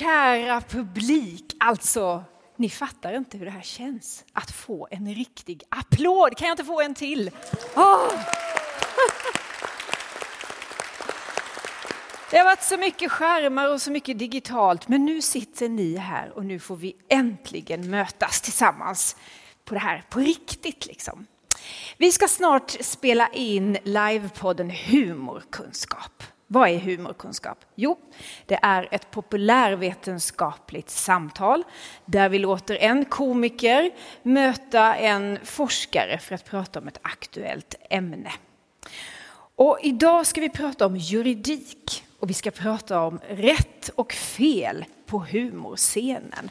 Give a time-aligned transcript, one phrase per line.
[0.00, 2.24] kära publik, alltså
[2.56, 6.36] ni fattar inte hur det här känns att få en riktig applåd.
[6.36, 7.30] Kan jag inte få en till?
[7.76, 8.12] Oh.
[12.30, 16.30] Det har varit så mycket skärmar och så mycket digitalt, men nu sitter ni här
[16.36, 19.16] och nu får vi äntligen mötas tillsammans
[19.64, 20.86] på det här på riktigt.
[20.86, 21.26] Liksom.
[21.96, 26.22] Vi ska snart spela in livepodden Humorkunskap.
[26.52, 27.64] Vad är humorkunskap?
[27.74, 27.98] Jo,
[28.46, 31.64] det är ett populärvetenskapligt samtal
[32.04, 33.90] där vi låter en komiker
[34.22, 38.32] möta en forskare för att prata om ett aktuellt ämne.
[39.54, 44.84] Och idag ska vi prata om juridik och vi ska prata om rätt och fel
[45.06, 46.50] på humorscenen.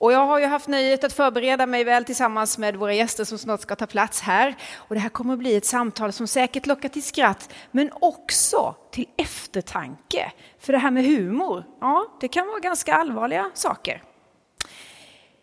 [0.00, 3.38] Och jag har ju haft nöjet att förbereda mig väl tillsammans med våra gäster som
[3.38, 4.56] snart ska ta plats här.
[4.74, 8.74] Och det här kommer att bli ett samtal som säkert lockar till skratt, men också
[8.90, 10.32] till eftertanke.
[10.58, 14.02] För det här med humor, ja, det kan vara ganska allvarliga saker.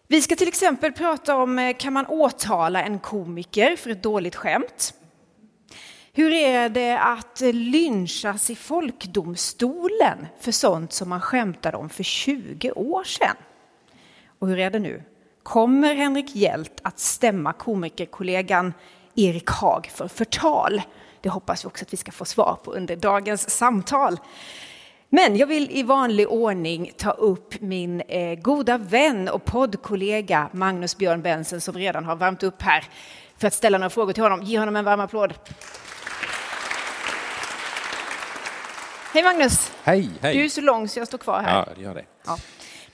[0.07, 4.35] Vi ska till exempel prata om, eh, kan man åtala en komiker för ett dåligt
[4.35, 4.93] skämt?
[6.13, 12.03] Hur är det att eh, lynchas i folkdomstolen för sånt som man skämtade om för
[12.03, 13.35] 20 år sedan?
[14.39, 15.03] Och hur är det nu?
[15.43, 18.73] Kommer Henrik Hjält att stämma komikerkollegan
[19.15, 20.81] Erik Haag för förtal?
[21.21, 24.19] Det hoppas vi också att vi ska få svar på under dagens samtal.
[25.09, 30.97] Men jag vill i vanlig ordning ta upp min eh, goda vän och poddkollega Magnus
[30.97, 32.83] Björn Bensen som redan har värmt upp här
[33.37, 34.43] för att ställa några frågor till honom.
[34.43, 35.33] Ge honom en varm applåd.
[39.13, 39.71] Hej Magnus!
[39.83, 40.37] Hej, hej!
[40.37, 41.57] Du är så lång så jag står kvar här.
[41.57, 42.05] Ja, det gör det.
[42.25, 42.37] Ja.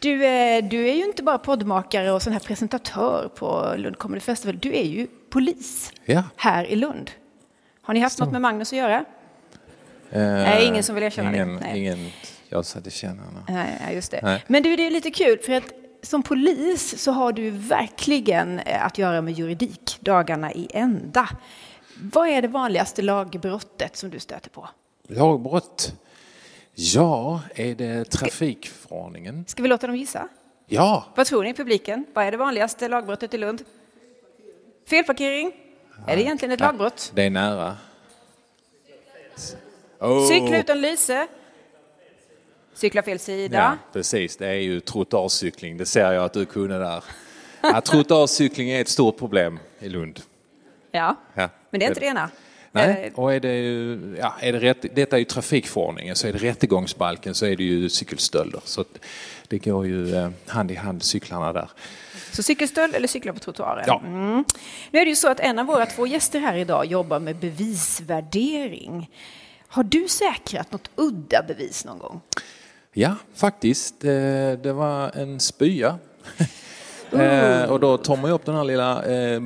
[0.03, 4.19] Du, eh, du är ju inte bara poddmakare och sån här presentatör på Lund Comedy
[4.19, 4.57] Festival.
[4.61, 6.23] Du är ju polis ja.
[6.35, 7.11] här i Lund.
[7.81, 8.23] Har ni haft så.
[8.23, 8.99] något med Magnus att göra?
[8.99, 9.05] Uh,
[10.11, 11.59] Nej, ingen som vill erkänna ingen, det?
[11.59, 11.79] Nej.
[11.79, 12.11] Ingen
[12.49, 13.23] jag så att det känner.
[13.47, 14.19] Nej, just det.
[14.23, 14.43] Nej.
[14.47, 18.85] Men du, det är lite kul för att som polis så har du verkligen eh,
[18.85, 21.29] att göra med juridik dagarna i ända.
[22.01, 24.69] Vad är det vanligaste lagbrottet som du stöter på?
[25.07, 25.93] Lagbrott?
[26.75, 29.45] Ja, är det trafikförordningen?
[29.47, 30.27] Ska vi låta dem gissa?
[30.65, 31.05] Ja.
[31.15, 32.05] Vad tror ni publiken?
[32.13, 33.63] Vad är det vanligaste lagbrottet i Lund?
[34.87, 35.51] Felparkering?
[35.97, 36.11] Ja.
[36.11, 37.11] Är det egentligen ett lagbrott?
[37.15, 37.77] Det är nära.
[39.99, 40.27] Oh.
[40.27, 41.27] Cykla utan lyse?
[42.73, 43.57] Cykla fel sida?
[43.57, 44.37] Ja, precis.
[44.37, 45.77] Det är ju trottoarcykling.
[45.77, 47.03] Det ser jag att du kunde där.
[47.61, 50.21] Ja, trottoarcykling är ett stort problem i Lund.
[50.91, 51.49] Ja, ja.
[51.69, 52.29] men det är inte det ena.
[52.75, 56.33] Nej, eh, och är det, ja, är det rätt, detta är ju trafikförordningen, så är
[56.33, 58.61] det rättegångsbalken så är det ju cykelstölder.
[58.65, 58.85] Så
[59.47, 61.69] det går ju eh, hand i hand cyklarna där.
[62.31, 63.83] Så cykelstöld eller cykla på trottoaren?
[63.87, 64.01] Ja.
[64.05, 64.45] Mm.
[64.91, 67.35] Nu är det ju så att en av våra två gäster här idag jobbar med
[67.35, 69.09] bevisvärdering.
[69.67, 72.21] Har du säkrat något udda bevis någon gång?
[72.93, 74.03] Ja, faktiskt.
[74.03, 74.09] Eh,
[74.63, 75.99] det var en spya
[77.21, 79.39] Eh, och då tar man upp den här lilla eh,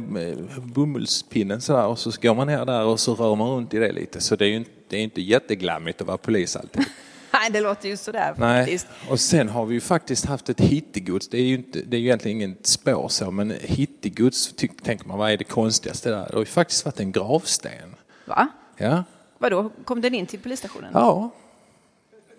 [0.61, 3.91] bomullspinnen sådär och så går man ner där och så rör man runt i det
[3.91, 4.22] lite.
[4.22, 6.85] Så det är ju inte, det är inte jätteglammigt att vara polis alltid.
[7.33, 8.61] Nej, det låter ju sådär Nej.
[8.61, 8.88] faktiskt.
[9.09, 11.27] Och sen har vi ju faktiskt haft ett hittegods.
[11.27, 15.17] Det är ju, inte, det är ju egentligen inget spår så, men hittegods tänker man,
[15.17, 16.27] vad är det konstigaste där?
[16.27, 17.95] Det har ju faktiskt varit en gravsten.
[18.25, 18.47] Va?
[18.77, 19.03] Ja.
[19.38, 20.91] Vadå, kom den in till polisstationen?
[20.94, 21.31] Ja,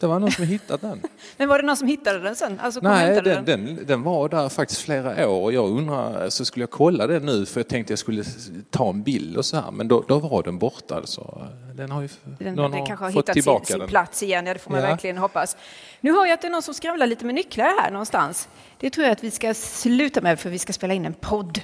[0.00, 1.02] det var någon som hittat den.
[1.36, 2.60] Men var det någon som hittade den sen?
[2.60, 6.62] Alltså, Nej, den, den, den, var där faktiskt flera år och jag undrar, så skulle
[6.62, 8.24] jag kolla den nu för jag tänkte jag skulle
[8.70, 11.00] ta en bild och så här, men då, då var den borta.
[11.04, 14.52] Så den har ju den, någon den kanske har hittat sin, sin plats igen, ja
[14.52, 14.86] det får man ja.
[14.86, 15.56] verkligen hoppas.
[16.00, 18.48] Nu hör jag att det är någon som skramlar lite med nycklar här någonstans.
[18.78, 21.60] Det tror jag att vi ska sluta med för vi ska spela in en podd.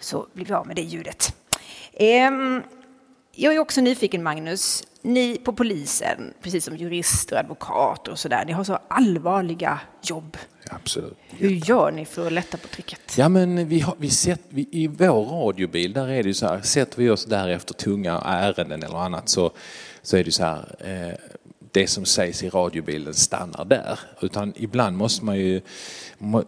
[0.00, 1.34] Så blir vi av med det ljudet.
[1.92, 2.62] Ehm,
[3.34, 8.52] jag är också nyfiken Magnus, ni på polisen, precis som jurister, advokater och sådär, ni
[8.52, 10.36] har så allvarliga jobb.
[10.70, 11.16] Absolut.
[11.30, 13.18] Hur gör ni för att lätta på trycket?
[13.18, 16.46] Ja, men vi har, vi sett, vi, I vår radiobil, där är det ju så
[16.46, 19.50] här, sätter vi oss där efter tunga ärenden eller annat så,
[20.02, 21.18] så är det så här, eh,
[21.72, 23.98] det som sägs i radiobilen stannar där.
[24.20, 25.60] Utan ibland måste man ju,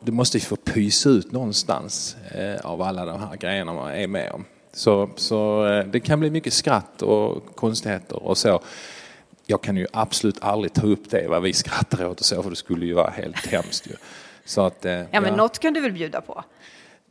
[0.03, 4.07] det måste ju få pysa ut någonstans eh, av alla de här grejerna man är
[4.07, 4.45] med om.
[4.75, 8.61] Så, så eh, det kan bli mycket skratt och konstigheter och så.
[9.47, 12.51] Jag kan ju absolut aldrig ta upp det, vad vi skrattar åt och så, för
[12.51, 13.93] det skulle ju vara helt hemskt ju.
[14.45, 15.37] Så att, eh, ja, men ja.
[15.37, 16.45] något kan du väl bjuda på?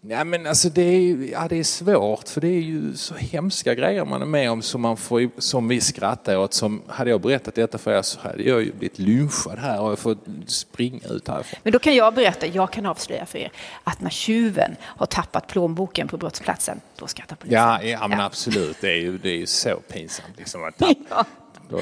[0.07, 3.75] Ja, men alltså det är, ja, det är svårt för det är ju så hemska
[3.75, 6.53] grejer man är med om som, man får, som vi skrattar åt.
[6.53, 9.99] Som, hade jag berättat detta för er så hade jag ju blivit lynchad här och
[9.99, 10.17] fått
[10.47, 11.59] springa ut härifrån.
[11.63, 13.51] Men då kan jag berätta, jag kan avslöja för er
[13.83, 17.59] att när tjuven har tappat plånboken på brottsplatsen, då skrattar polisen.
[17.59, 18.25] Ja, ja men ja.
[18.25, 18.77] absolut.
[18.81, 21.25] Det är ju, det är ju så pinsamt liksom att tappa.
[21.69, 21.79] ja.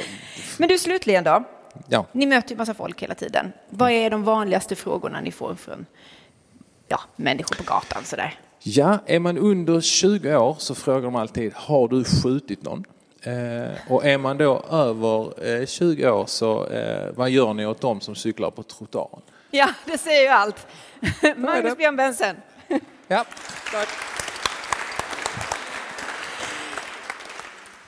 [0.57, 1.43] Men du slutligen då.
[1.87, 2.05] Ja.
[2.11, 3.53] Ni möter ju massa folk hela tiden.
[3.69, 5.85] Vad är de vanligaste frågorna ni får från
[6.91, 8.03] ja, människor på gatan?
[8.03, 8.39] Sådär?
[8.59, 12.83] Ja, är man under 20 år så frågar de alltid, har du skjutit någon?
[13.23, 17.81] Eh, och är man då över eh, 20 år så eh, vad gör ni åt
[17.81, 19.21] dem som cyklar på trottoaren?
[19.51, 20.67] Ja, det säger ju allt.
[21.37, 22.35] Magnus Björn Bensen.
[23.07, 23.25] Ja,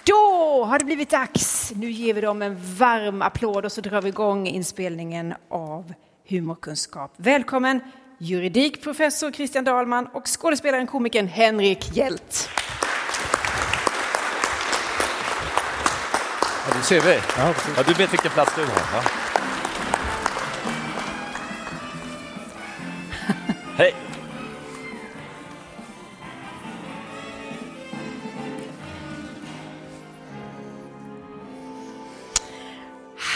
[0.06, 1.72] Då har det blivit dags.
[1.76, 5.94] Nu ger vi dem en varm applåd och så drar vi igång inspelningen av
[6.30, 7.14] Humorkunskap.
[7.18, 7.80] Välkommen
[8.24, 12.50] juridikprofessor Christian Dahlman och skådespelaren komikern Henrik Hjelt.
[16.68, 17.20] Ja, du ser vi.
[17.38, 18.70] Ja, du vet vilken plats du har.
[18.70, 19.04] Va?
[23.78, 23.96] Hej!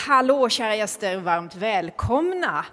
[0.07, 2.65] Hallå kära gäster, varmt välkomna.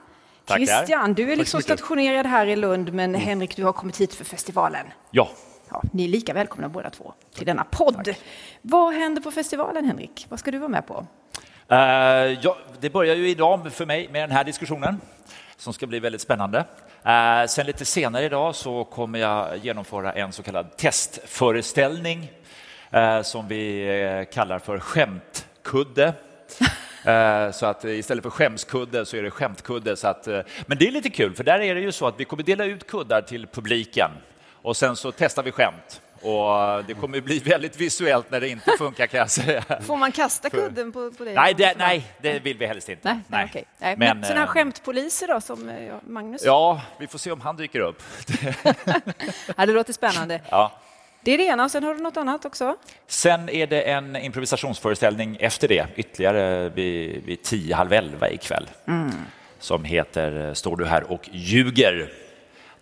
[0.45, 0.67] Tackar.
[0.67, 4.15] Christian, du är Tack liksom stationerad här i Lund, men Henrik, du har kommit hit
[4.15, 4.87] för festivalen.
[5.11, 5.29] Ja,
[5.71, 8.15] Ja, ni är lika välkomna båda två till denna podd.
[8.63, 10.27] Vad händer på festivalen, Henrik?
[10.29, 11.07] Vad ska du vara med på?
[11.69, 11.77] Eh,
[12.43, 15.01] ja, det börjar ju idag för mig med den här diskussionen
[15.57, 16.65] som ska bli väldigt spännande.
[17.05, 22.31] Eh, sen lite senare idag så kommer jag genomföra en så kallad testföreställning
[22.91, 26.13] eh, som vi kallar för skämtkudde.
[27.05, 29.97] Eh, Så att istället för skämskudde så är det skämtkudde.
[29.97, 32.21] Så att, eh, men det är lite kul, för där är det ju så att
[32.21, 34.11] vi kommer dela ut kuddar till publiken
[34.63, 36.01] och sen så testar vi skämt.
[36.23, 39.65] Och det kommer bli väldigt visuellt när det inte funkar kan jag säga.
[39.87, 41.35] Får man kasta kudden på, på dig?
[41.35, 43.09] Nej, det, nej, det vill vi helst inte.
[43.09, 43.47] Nej, nej.
[43.51, 43.65] okej.
[43.79, 45.73] Nej, men, Men, sådana här eh, skämtpoliser då, som
[46.07, 46.43] Magnus?
[46.45, 48.03] Ja, vi får se om han dyker upp.
[49.57, 50.41] Ja, det låter spännande.
[50.51, 50.73] Ja.
[51.25, 52.77] Det är det ena, och sen har du något annat också?
[53.07, 58.71] Sen är det en improvisationsföreställning efter det, ytterligare vid, vid tio, halv elva ikväll,
[59.59, 62.13] som heter eh, Står du här och ljuger?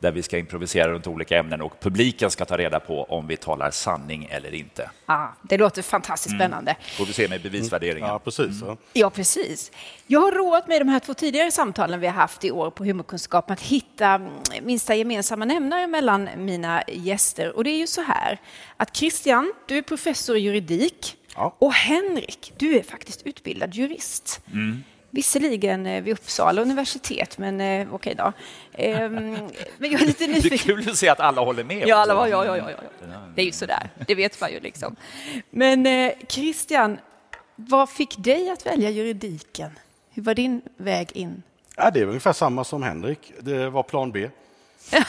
[0.03, 3.37] Där vi ska improvisera runt olika ämnen och publiken ska ta reda på om vi
[3.37, 4.91] talar sanning eller inte.
[5.07, 6.77] Ah, det låter fantastiskt spännande.
[6.99, 8.09] Får vi se med bevisvärderingen.
[8.09, 8.61] Ja, precis.
[8.61, 8.77] ja.
[8.93, 9.73] Ja, precis.
[10.07, 12.71] Jag har roat mig i de här två tidigare samtalen vi har haft i år
[12.71, 14.33] på humorkunskap att hitta mm,
[14.63, 17.57] minsta gemensamma nämnare mellan mina gäster.
[17.57, 18.39] Och det är ju så här
[18.77, 21.57] att Christian, du är professor i juridik Ja.
[21.59, 24.41] och Henrik, du är faktiskt utbildad jurist.
[25.15, 28.33] Visserligen eh, vid Uppsala universitet, men eh, okej då.
[28.73, 29.33] Ehm,
[29.79, 30.59] men jag är lite Det är nyfiken.
[30.59, 31.89] kul att se att alla håller med.
[31.89, 33.09] Ja, alla, ja, ja, ja, ja.
[33.35, 34.97] Det är ju sådär, det vet man ju liksom.
[35.51, 36.99] Men eh, Christian,
[37.57, 39.71] vad fick dig att välja juridiken?
[40.11, 41.43] Hur var din väg in?
[41.77, 43.33] Ja, det är väl ungefär samma som Henrik.
[43.41, 44.29] Det var plan B.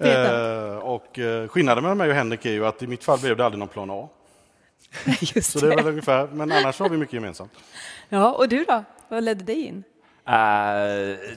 [0.00, 3.36] Eh, och eh, skillnaden mellan mig och Henrik är ju att i mitt fall blev
[3.36, 4.08] det aldrig någon plan A.
[5.20, 7.52] Just Så det är väl ungefär, men annars har vi mycket gemensamt.
[8.14, 8.84] Ja, och du då?
[9.08, 9.84] Vad ledde dig in?
[10.26, 10.34] Eh,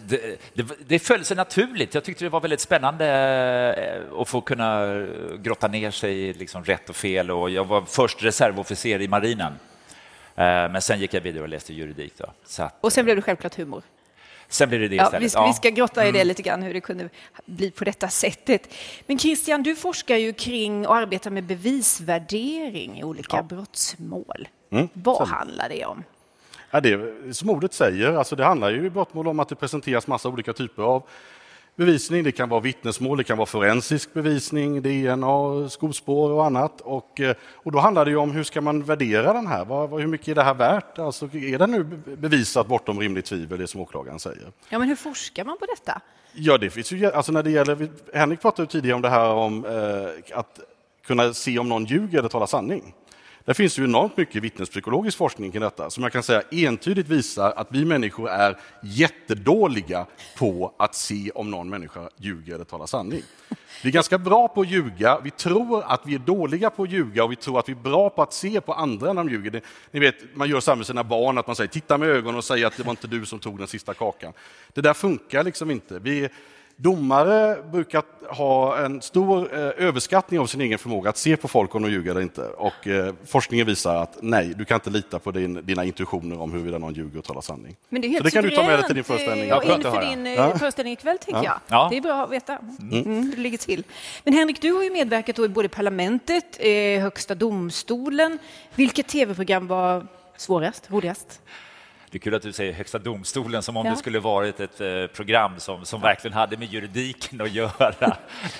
[0.08, 1.94] det, det, det föll sig naturligt.
[1.94, 3.06] Jag tyckte det var väldigt spännande
[4.14, 4.86] eh, att få kunna
[5.40, 7.32] grotta ner sig i liksom rätt och fel.
[7.32, 9.54] Och jag var först reservofficer i marinen.
[10.36, 12.14] Eh, Men sen gick jag vidare och läste juridik.
[12.18, 12.26] Då.
[12.46, 13.82] Så att, Och sen blev det självklart humor.
[14.48, 15.24] sen blev det det Ja, istället.
[15.26, 17.10] vi, ska, vi ska grotta i det lite grann, hur det kunde
[17.46, 18.74] bli på detta sättet.
[19.08, 24.48] Men Christian, du forskar ju kring och arbetar med bevisvärdering i olika brottsmål.
[24.94, 26.04] Vad handlar det om?
[26.72, 29.56] Ja, det är, som ordet säger, alltså det handlar ju i brottmål om att det
[29.56, 31.04] presenteras massa olika typer av
[31.78, 32.24] bevisning.
[32.24, 36.82] Det kan vara vittnesmål, det kan vara forensisk bevisning, DNA, skospår och annat.
[36.82, 39.66] Och, eh, och då handlar det om hur ska man värdera den här?
[39.66, 41.00] Vad, hur mycket är det här värt?
[41.00, 41.84] Alltså, är det nu
[42.18, 44.52] bevisat bortom rimligt tvivel, det som åklagaren säger?
[44.70, 46.02] Ja, men hur forskar man på detta?
[46.34, 49.30] Ja, det finns ju, alltså när det gäller, Henrik pratade ju tidigare om det här
[49.30, 50.60] om eh, att
[51.06, 52.94] kunna se om någon ljuger eller talar sanning.
[53.48, 57.54] Det finns ju enormt mycket vittnespsykologisk forskning kring detta som jag kan säga entydigt visar
[57.56, 60.06] att vi människor är jättedåliga
[60.38, 63.22] på att se om någon människa ljuger eller talar sanning.
[63.84, 66.92] Vi är ganska bra på att ljuga, vi tror att vi är dåliga på att
[66.92, 69.30] ljuga och vi tror att vi är bra på att se på andra när de
[69.30, 69.62] ljuger.
[69.92, 72.44] Ni vet, man gör samma med sina barn, att man säger titta med ögonen och
[72.44, 74.34] säger att det var inte du som tog den sista kakan.
[74.74, 76.00] Det där funkar liksom inte.
[76.00, 76.30] Vi,
[76.80, 81.76] Domare brukar ha en stor eh, överskattning av sin egen förmåga att se på folk
[81.76, 82.42] om de ljuger eller inte.
[82.42, 86.52] Och eh, forskningen visar att nej, du kan inte lita på din, dina intuitioner om
[86.52, 87.76] huruvida någon ljuger och talar sanning.
[87.90, 89.50] Men det är helt Så det kan du ta med dig till din suveränt, föreställning.
[89.50, 90.58] eh, Ja, inför din eh, Ja.
[90.58, 91.60] föreställning ikväll, tänker jag.
[91.68, 91.88] Ja.
[91.92, 93.06] Det är bra att veta mm.
[93.24, 93.84] hur det ligger till.
[94.24, 98.40] Men Henrik, du har ju medverkat då i både parlamentet, eh, Högsta domstolen.
[98.76, 100.08] Vilket tv-program var
[100.38, 101.42] svårast, roligast?
[102.12, 103.92] Det är kul att du säger Högsta domstolen som om Ja.
[103.92, 107.94] det skulle varit ett eh, program som, som verkligen hade med juridiken att göra.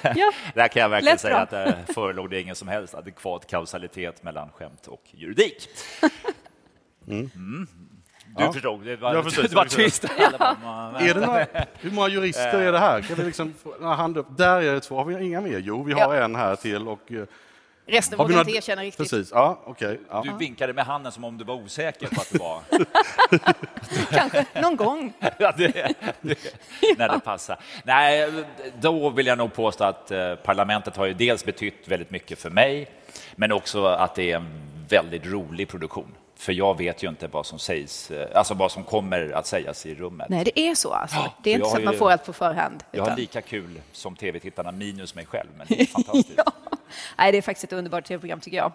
[0.02, 0.32] Ja.
[0.54, 1.44] Där kan jag verkligen Lätt säga bra.
[1.44, 5.70] att det förelåg det ingen som helst adekvat kausalitet mellan skämt och juridik.
[7.06, 8.54] Du Ja.
[8.54, 10.04] förstod, det var, Jag förstod, det var tyst.
[10.04, 11.46] Är det några,
[11.80, 13.02] hur många jurister är det här?
[13.02, 14.28] Kan vi liksom få hand upp?
[14.38, 14.96] Där är det två.
[14.96, 15.60] Har vi inga mer?
[15.60, 16.24] Jo, vi har Ja.
[16.24, 16.88] en här till.
[16.88, 17.24] Och, eh,
[17.90, 18.98] Resten vågar inte några- erkänna riktigt.
[19.10, 20.00] Precis, ja, okej.
[20.10, 20.22] ja.
[20.26, 22.62] Du vinkade med handen som om du var osäker på att det var...
[24.12, 25.14] Kanske någon gång.
[25.40, 25.68] Ja, det,
[26.22, 26.38] det,
[26.98, 27.60] när det passar.
[27.84, 28.32] Nej,
[28.80, 32.50] då vill jag nog påstå att eh, parlamentet har ju dels betytt väldigt mycket för
[32.50, 32.88] mig,
[33.36, 34.48] men också att det är en
[34.90, 36.16] väldigt rolig produktion.
[36.40, 39.86] För jag vet ju inte vad som sägs, eh, alltså vad som kommer att sägas
[39.86, 40.30] i rummet.
[40.30, 41.18] Nej, det är så alltså.
[41.18, 42.84] Ja, Det är inte så att man ju- får allt på förhand.
[42.92, 46.34] Jag har lika kul som tv-tittarna minus mig själv, men det är fantastiskt.
[46.38, 46.52] ja.
[47.18, 48.72] Nej, det är faktiskt ett underbart tv-program tycker jag.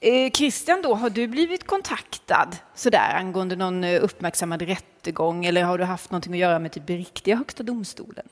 [0.00, 5.78] Eh, Christian, då, har du blivit kontaktad sådär, angående någon eh, uppmärksammad rättegång eller har
[5.78, 8.28] du haft någonting att göra med typ riktiga Högsta domstolen?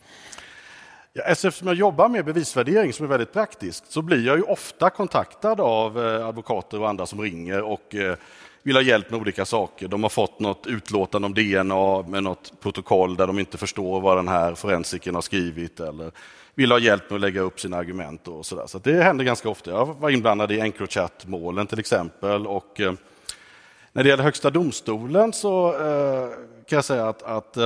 [1.12, 4.42] Ja, alltså, eftersom jag jobbar med bevisvärdering som är väldigt praktiskt så blir jag ju
[4.42, 8.16] ofta kontaktad av eh, advokater och andra som ringer och eh,
[8.62, 9.88] vill ha hjälp med olika saker.
[9.88, 14.18] De har fått något utlåtande om DNA med något protokoll där de inte förstår vad
[14.18, 16.10] den här forensiken har skrivit eller
[16.54, 18.66] vill ha hjälp med att lägga upp sina argument och sådär.
[18.66, 19.70] Så det händer ganska ofta.
[19.70, 22.92] Jag var inblandad i Encrochat-målen till exempel och eh,
[23.92, 25.72] när det gäller Högsta domstolen så
[26.68, 27.56] kan jag säga att, att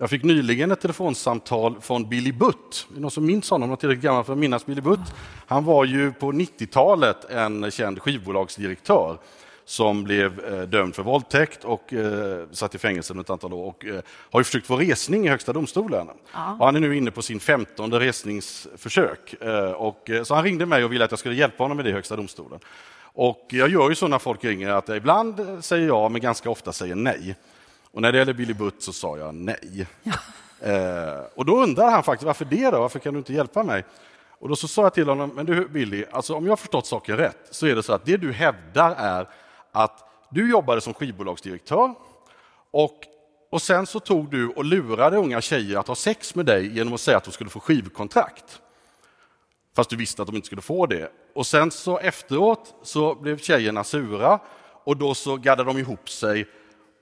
[0.00, 2.86] jag fick nyligen ett telefonsamtal från Billy Butt.
[2.90, 3.68] Är det någon som minns honom?
[3.68, 5.14] Någon tillräckligt gammal för att minnas Billy Butt?
[5.46, 9.18] Han var ju på 90-talet en känd skivbolagsdirektör
[9.64, 13.66] som blev eh, dömd för våldtäkt och eh, satt i fängelse under ett antal år
[13.66, 16.06] och eh, har ju försökt få resning i Högsta domstolen.
[16.58, 19.42] Och han är nu inne på sin femtonde resningsförsök.
[19.42, 21.90] Eh, och, så han ringde mig och ville att jag skulle hjälpa honom med det
[21.90, 22.60] i Högsta domstolen.
[23.00, 26.50] Och jag gör ju så när folk ringer att jag ibland säger ja, men ganska
[26.50, 27.36] ofta säger nej.
[27.92, 29.86] Och när det gäller Billy Butt så sa jag nej.
[30.62, 32.80] Eh, och då undrar han faktiskt, varför det då?
[32.80, 33.84] Varför kan du inte hjälpa mig?
[34.40, 36.86] Och då så sa jag till honom, men du Billy, alltså om jag har förstått
[36.86, 39.28] saken rätt så är det så att det du hävdar är
[39.72, 41.94] att du jobbade som skivbolagsdirektör
[42.70, 42.98] och,
[43.50, 46.94] och sen så tog du och lurade unga tjejer att ha sex med dig genom
[46.94, 48.60] att säga att de skulle få skivkontrakt.
[49.76, 51.12] Fast du visste att de inte skulle få det.
[51.34, 54.40] Och sen så efteråt så blev tjejerna sura
[54.84, 56.46] och då så gaddade de ihop sig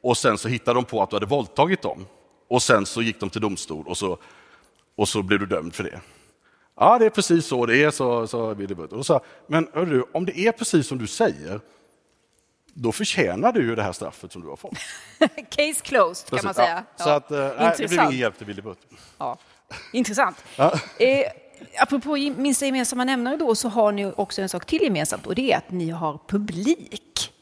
[0.02, 2.06] och sen så hittade de på att du hade våldtagit dem.
[2.48, 4.18] Och sen så gick de till domstol och så,
[4.96, 6.00] och så blev du dömd för det.
[6.80, 8.92] Ja, det är precis så det är, så, så Billy Butt.
[8.92, 11.60] Och sa men hörru, om det är precis som du säger,
[12.74, 14.78] då förtjänar du ju det här straffet som du har fått.
[15.50, 16.84] Case closed kan man säga.
[16.96, 18.78] Ja, så att, eh, nej, det blev ingen hjälp till Billy Butt.
[19.18, 19.38] Ja.
[19.92, 20.44] Intressant.
[20.98, 21.30] Eh,
[21.82, 25.52] apropå minsta gemensamma nämnare då så har ni också en sak till gemensamt och det
[25.52, 27.32] är att ni har publik.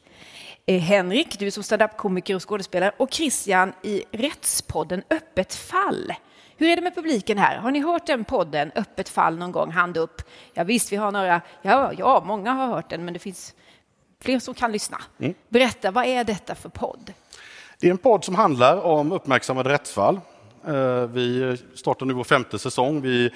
[0.67, 6.13] Eh, Henrik, du som standup-komiker och skådespelare och Christian i Rättspodden Öppet fall.
[6.57, 7.57] Hur är det med publiken här?
[7.57, 9.71] Har ni hört den podden, Öppet fall, någon gång?
[9.71, 10.23] Hand upp.
[10.55, 11.41] Ja, visst, vi har några.
[11.63, 13.55] Ja, ja, många har hört den, men det finns
[14.23, 14.99] fler som kan lyssna.
[15.49, 17.13] Berätta, vad är detta för podd?
[17.81, 20.21] Det är en podd som handlar om uppmärksammade rättsfall.
[20.67, 23.01] Eh, Vi startar nu vår femte säsong.
[23.01, 23.31] Vi,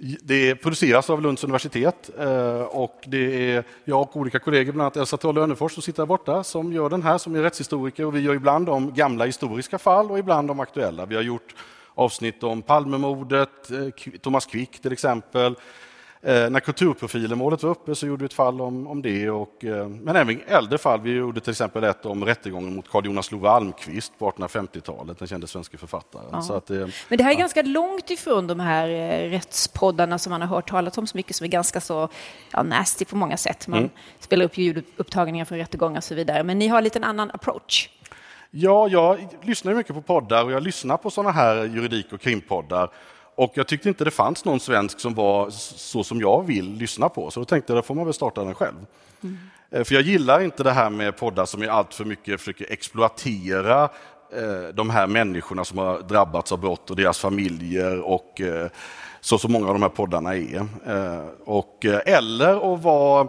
[0.00, 4.96] det produceras av Lunds universitet eh, och det är jag och olika kollegor, bland annat
[4.96, 8.04] Elsa Trolle Önnefors som sitter där borta, som gör den här, som är rättshistoriker.
[8.04, 11.06] Och vi gör ibland om gamla historiska fall och ibland om aktuella.
[11.06, 11.54] Vi har gjort
[11.94, 15.54] avsnitt om Palmemordet, eh, Thomas Quick till exempel.
[16.22, 19.30] Eh, när kulturprofilemålet var uppe så gjorde vi ett fall om, om det.
[19.30, 21.00] Och, eh, men även äldre fall.
[21.00, 25.28] Vi gjorde till exempel ett om rättegången mot Carl Jonas Love Almqvist på 1850-talet, den
[25.28, 26.42] kände svenska författaren.
[26.42, 30.30] Så att, eh, Men det här är ganska långt ifrån de här eh, rättspoddarna som
[30.30, 32.08] man har hört talas om så mycket, som är ganska så
[32.52, 33.68] ja, nasty på många sätt.
[33.68, 33.90] Man Mm.
[34.20, 36.42] spelar upp ljudupptagningar från rättegångar och så vidare.
[36.44, 37.88] Men ni har en annan approach.
[38.50, 42.90] Ja, jag lyssnar mycket på poddar och jag lyssnar på sådana här juridik och krimpoddar.
[43.38, 47.08] Och jag tyckte inte det fanns någon svensk som var så som jag vill lyssna
[47.08, 48.86] på, så då tänkte jag då får man väl starta den själv.
[49.70, 52.72] Eh, För jag gillar inte det här med poddar som är allt för mycket försöker
[52.72, 53.82] exploatera
[54.32, 58.68] eh, de här människorna som har drabbats av brott och deras familjer och eh,
[59.20, 60.66] så som många av de här poddarna är.
[61.44, 63.28] Och, eller att vara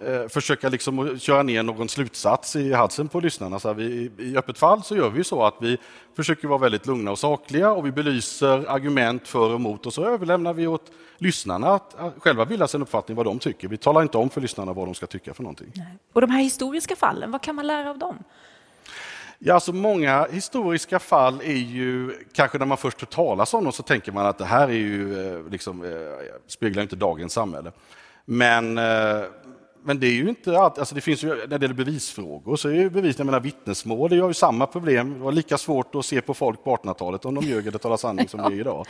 [0.00, 3.58] eh, försöka liksom köra ner någon slutsats i halsen på lyssnarna.
[3.58, 5.78] Så här, vi, I öppet fall så gör vi så att vi
[6.16, 10.04] försöker vara väldigt lugna och sakliga och vi belyser argument för och emot och så
[10.04, 13.68] överlämnar vi åt lyssnarna att själva bilda sin uppfattning vad de tycker.
[13.68, 15.72] Vi talar inte om för lyssnarna vad de ska tycka för någonting.
[16.12, 18.24] Och de här historiska fallen, vad kan man lära av dem?
[19.38, 23.72] Ja, alltså många historiska fall är ju, kanske när man först hör talas om dem
[23.72, 25.90] så tänker man att det här är ju, eh, liksom, eh,
[26.46, 27.72] speglar inte dagens samhälle.
[28.24, 29.22] Men, eh,
[29.88, 32.68] men det är ju inte allt, alltså det finns ju, när det gäller bevisfrågor så
[32.68, 35.14] är ju bevis, jag menar vittnesmål, det har ju samma problem.
[35.14, 38.00] Det var lika svårt att se på folk på 1800-talet om de ljög eller talade
[38.00, 38.86] sanning som det är idag.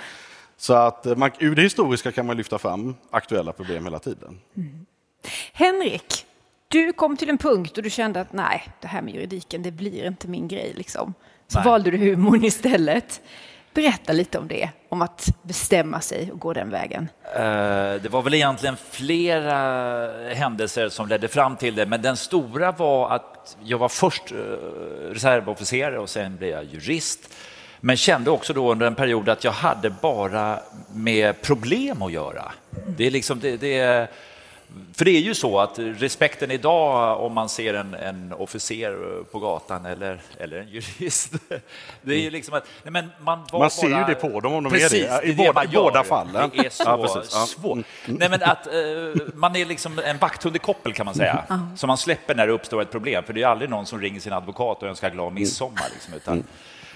[0.56, 4.40] Så att eh, man, ur det historiska kan man lyfta fram aktuella problem hela tiden.
[5.52, 6.26] Henrik,
[6.68, 9.70] du kom till en punkt och du kände att nej, det här med juridiken, det
[9.70, 10.72] blir inte min grej.
[10.76, 11.14] Liksom.
[11.48, 11.66] Så Nej.
[11.68, 13.20] valde du humorn istället.
[13.78, 17.08] Berätta lite om det, om att bestämma sig och gå den vägen.
[17.34, 17.40] Eh,
[18.02, 19.54] det var väl egentligen flera
[20.34, 25.14] händelser som ledde fram till det, men den stora var att jag var först reservofficerare
[25.14, 27.34] reservofficer och sen blev jag jurist.
[27.80, 30.60] Men kände också då under en period att jag hade bara
[30.92, 32.52] med problem att göra.
[32.86, 34.08] Det är liksom, det, det är,
[34.94, 39.38] för det är ju så att respekten idag om man ser en, en officer på
[39.38, 41.32] gatan eller, eller en jurist,
[42.02, 44.64] det är ju liksom att men man, Man ser ju bara, det på dem om
[44.64, 46.50] de är Precis, det, i är båda- i båda fallen.
[46.54, 47.34] Det är så Ja, precis.
[47.34, 47.46] Ja.
[47.46, 47.78] svårt.
[48.06, 48.72] Nej, men att, eh,
[49.34, 51.44] man är liksom en vakthund i koppel kan man säga,
[51.76, 53.24] som man släpper när det uppstår ett problem.
[53.24, 55.86] För det är aldrig någon som ringer sin advokat och önskar glad midsommar.
[55.94, 56.44] Liksom, utan,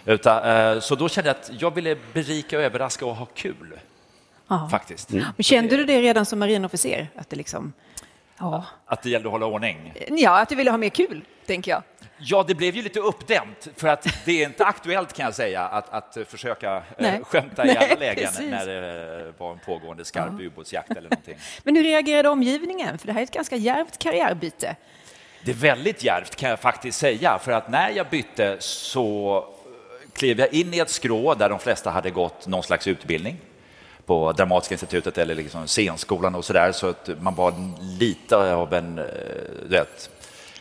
[0.05, 3.73] utan, eh, så då kände jag att jag ville berika, och överraska och ha kul.
[4.52, 4.68] Ja.
[4.71, 5.11] Faktiskt.
[5.11, 7.09] Men kände du det redan som marinofficer?
[7.16, 7.73] Att det liksom,
[8.38, 8.64] ja.
[8.87, 9.94] Att det gällde att hålla ordning.
[10.09, 11.82] ja, att du ville ha mer kul, tänker jag.
[12.18, 15.62] Ja, det blev ju lite uppdämt, för att det är inte aktuellt kan jag säga
[15.62, 17.21] att, att försöka eh, Nej.
[17.25, 18.50] skämta i Nej, alla lägen precis.
[18.50, 21.37] när det var en pågående skarp ubåtsjakt eller någonting.
[21.62, 22.99] Men hur reagerade omgivningen?
[22.99, 24.76] För det här är ett ganska djärvt karriärbyte.
[25.44, 30.12] Det är väldigt djärvt kan jag faktiskt säga, för att när jag bytte så eh,
[30.12, 33.37] klev jag in i ett skrå där de flesta hade gått någon slags utbildning
[34.06, 37.54] på Dramatiska institutet eller liksom scenskolan och sådär, så att man var
[37.99, 39.04] lite av en, eh,
[39.62, 40.11] du vet,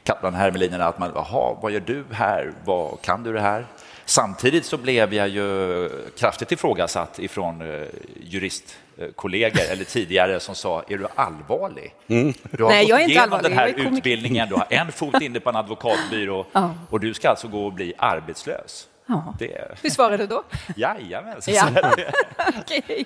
[0.03, 2.51] katt bland hermelinerna, att man, jaha, vad gör du här?
[2.65, 3.65] Vad, kan du det här?
[4.05, 7.87] Samtidigt så blev jag ju kraftigt ifrågasatt ifrån eh,
[8.23, 11.93] juristkollegor eller tidigare som sa, är du allvarlig?
[12.51, 13.57] Du har Nej, gått jag är inte igenom allvarlig.
[13.57, 13.57] den
[13.87, 16.73] här utbildningen, du har en fot inne på en advokatbyrå Ja.
[16.89, 18.87] och du ska alltså gå och bli arbetslös.
[19.11, 19.35] Ja.
[19.39, 20.43] Det, Hur svarade du då?
[20.75, 21.67] jajamän, så Ja.
[22.59, 23.05] Okej.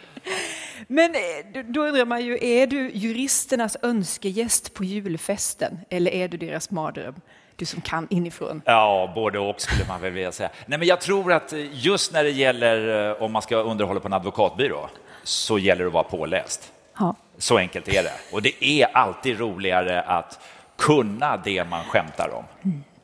[0.87, 6.37] Men eh, då- undrar man ju, är du juristernas önskegäst på julfesten eller är du
[6.37, 7.15] deras mardröm?
[7.55, 8.61] Du som kan inifrån.
[8.65, 10.49] Ja, både och skulle man väl vilja säga.
[10.65, 14.07] Nej, men jag tror att just när det gäller eh, om man ska underhålla på
[14.07, 14.89] en advokatbyrå
[15.23, 16.71] så gäller det att vara påläst.
[16.99, 17.15] Ja.
[17.37, 18.13] Så enkelt är det.
[18.31, 20.39] Och det är alltid roligare att
[20.77, 22.43] kunna det man skämtar om.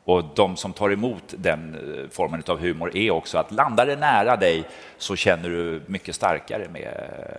[0.04, 3.96] Och de som tar emot den eh, formen av humor är också att landar det
[3.96, 6.94] nära dig så känner du mycket starkare med,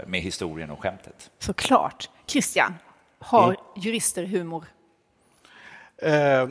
[0.07, 1.31] med historien och skämtet.
[1.39, 2.09] Såklart.
[2.27, 2.73] Christian,
[3.19, 4.65] har jurister humor?
[5.97, 6.47] Eh,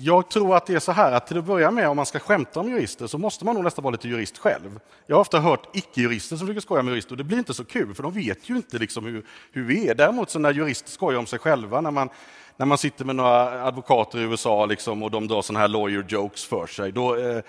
[0.00, 2.18] jag tror att det är så här att till att börja med, om man ska
[2.18, 4.80] skämta om jurister så måste man nog nästan vara lite jurist själv.
[5.06, 7.64] Jag har ofta hört icke-jurister som försöker skoja med jurister och det blir inte så
[7.64, 9.94] kul för de vet ju inte liksom hur, hur vi är.
[9.94, 12.08] Däremot så när jurister skojar om sig själva, när man,
[12.56, 16.04] när man sitter med några advokater i USA liksom, och de drar sådana här lawyer
[16.08, 17.42] jokes för sig, då, eh,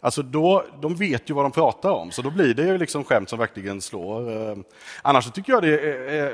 [0.00, 3.04] Alltså då, de vet ju vad de pratar om, så då blir det ju liksom
[3.04, 4.50] skämt som verkligen slår.
[4.50, 4.56] Eh.
[5.02, 6.32] Annars så tycker jag det är, eh,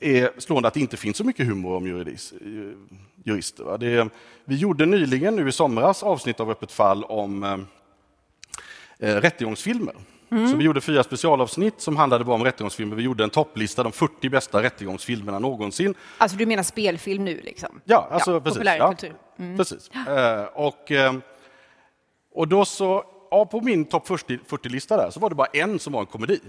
[0.00, 2.34] är, slående att det inte finns så mycket humor om juridis,
[3.24, 3.64] jurister.
[3.64, 3.76] Va?
[3.76, 4.08] Det,
[4.44, 9.94] vi gjorde nyligen nu i somras avsnitt av Öppet fall om eh, eh, rättegångsfilmer.
[10.28, 12.96] Så vi gjorde fyra specialavsnitt som handlade bara om rättegångsfilmer.
[12.96, 15.94] Vi gjorde en topplista, de 40 bästa rättegångsfilmerna någonsin.
[16.18, 17.80] Alltså du menar spelfilm nu liksom?
[17.84, 18.62] Ja, alltså precis.
[18.64, 19.56] Ja, populärkultur.
[19.56, 19.90] precis.
[19.90, 21.14] Eh, och, eh,
[22.34, 25.92] och då så, ja, på min topp 40-lista där så var det bara en som
[25.92, 26.40] var en komedi.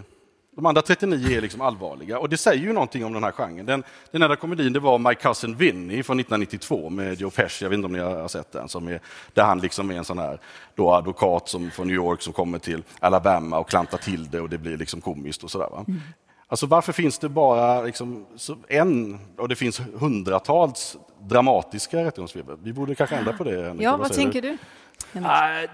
[0.58, 3.66] De andra 39 är liksom allvarliga och det säger ju någonting om den här genren.
[3.66, 7.70] Den, den enda komedin det var My Cousin Vinny från 1992 med Joe Pesci, jag
[7.70, 9.00] vet inte om ni har sett den, som är,
[9.34, 10.40] där han liksom är en sån här
[10.76, 14.50] då advokat som, från New York som kommer till Alabama och klantar till det och
[14.50, 15.70] det blir liksom komiskt och sådär.
[15.72, 15.86] Va?
[16.48, 18.26] Alltså varför finns det bara liksom
[18.68, 22.58] en, och det finns hundratals dramatiska rättegångsfilmer?
[22.64, 23.64] Vi borde kanske ändra på det.
[23.64, 24.52] Henrik, Ja, vad säger tänker du?
[24.52, 24.58] Ah,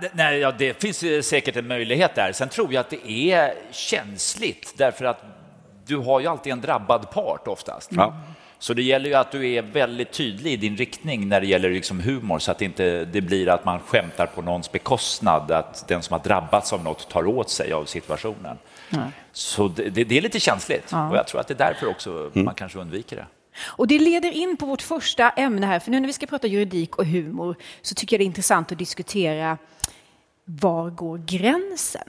[0.02, 2.32] d- nej, ja, det finns ju säkert en möjlighet där.
[2.32, 5.24] Sen tror jag att det är känsligt därför att
[5.86, 7.90] du har ju alltid en drabbad part oftast.
[7.94, 8.14] Ja.
[8.60, 11.70] Så det gäller ju att du är väldigt tydlig i din riktning när det gäller
[11.70, 15.88] liksom humor så att det inte det blir att man skämtar på någons bekostnad, att
[15.88, 18.58] den som har drabbats av något tar åt sig av situationen.
[19.32, 22.32] Så det, det, det är lite känsligt och jag tror att det är därför också
[22.34, 23.26] man kanske undviker det.
[23.60, 26.48] Och det leder in på vårt första ämne här, för nu när vi ska prata
[26.48, 29.58] juridik och humor så tycker jag det är intressant att diskutera
[30.46, 32.08] var går gränsen?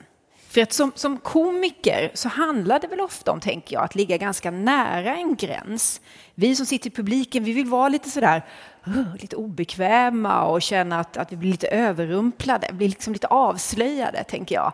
[0.48, 4.16] För att som, som komiker så handlar det väl ofta om, tänker jag, att ligga
[4.16, 6.00] ganska nära en gräns.
[6.34, 8.44] Vi som sitter i publiken, vi vill vara lite sådär,
[8.88, 14.24] uh, lite obekväma och känna att, att vi blir lite överrumplade, blir liksom lite avslöjade,
[14.24, 14.72] tänker jag.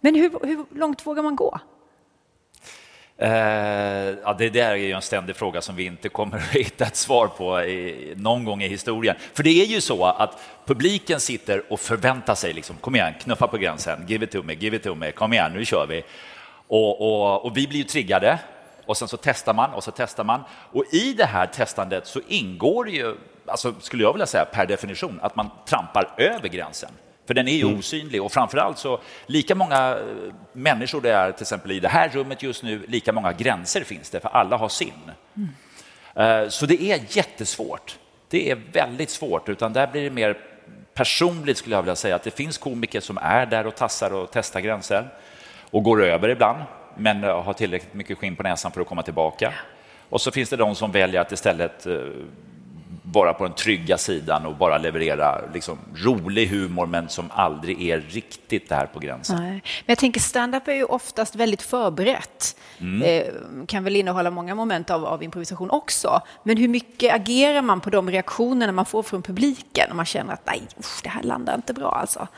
[0.00, 1.58] Men hur, hur långt vågar man gå?
[3.20, 3.30] Eh,
[4.22, 6.96] ja, det där är ju en ständig fråga som vi inte kommer att hitta ett
[6.96, 9.16] svar på i, någon gång i historien.
[9.34, 13.46] För det är ju så att publiken sitter och förväntar sig, liksom, kom igen, knuffa
[13.46, 16.04] på gränsen, give it to me, give it to me, kom igen, nu kör vi.
[16.66, 18.38] Och, och, och vi blir ju triggade
[18.86, 20.40] och sen så testar man och så testar man.
[20.72, 24.66] Och i det här testandet så ingår det ju, alltså skulle jag vilja säga per
[24.66, 26.90] definition, att man trampar över gränsen.
[27.28, 27.78] För den är ju mm.
[27.78, 32.08] osynlig och framförallt så lika många eh, människor det är till exempel i det här
[32.08, 34.92] rummet just nu, lika många gränser finns det för alla har sin.
[35.36, 36.50] Mm.
[36.50, 37.98] Så det är jättesvårt.
[38.28, 40.36] Det är väldigt svårt, utan där blir det mer
[40.94, 44.28] personligt skulle jag vilja säga att det finns komiker som är där och tassar och
[44.32, 45.08] testar gränser
[45.70, 46.58] och går över ibland,
[46.96, 49.52] men har tillräckligt mycket skinn på näsan för att komma tillbaka.
[50.08, 51.94] Och så finns det de som väljer att istället eh,
[53.12, 58.00] vara på den trygga sidan och bara leverera liksom, rolig humor men som aldrig är
[58.00, 59.36] riktigt där på gränsen.
[59.36, 59.50] Nej.
[59.50, 62.56] Men jag tänker stand-up är ju oftast väldigt förberett.
[62.80, 63.02] Mm.
[63.02, 63.32] Eh,
[63.66, 66.20] kan väl innehålla många moment av, av, improvisation också.
[66.42, 69.90] Men hur mycket agerar man på de reaktionerna man får från publiken?
[69.90, 72.28] Om man känner att nej, usch, det här landar inte bra alltså.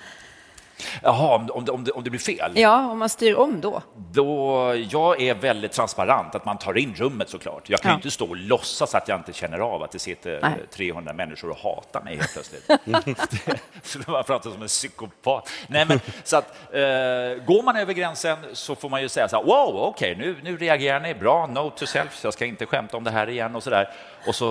[1.03, 2.53] Jaha, om, om, om, det, om det blir fel?
[2.55, 3.83] Ja, om man styr om då?
[3.95, 4.75] då?
[4.91, 7.71] Jag är väldigt transparent, att man tar in rummet såklart.
[7.71, 7.97] Jag kan ja.
[7.97, 10.53] inte stå och låtsas att jag inte känner av att det sitter Nej.
[10.71, 12.69] 300 människor och hatar mig helt plötsligt.
[14.07, 15.51] man pratar som en psykopat.
[15.67, 16.81] Nej, men, så att, eh,
[17.47, 20.37] går man över gränsen så får man ju säga så här, wow, okej, okay, nu,
[20.43, 23.57] nu reagerar ni bra, note to self, jag ska inte skämta om det här igen
[23.57, 23.89] och så där.
[24.27, 24.49] Och, så,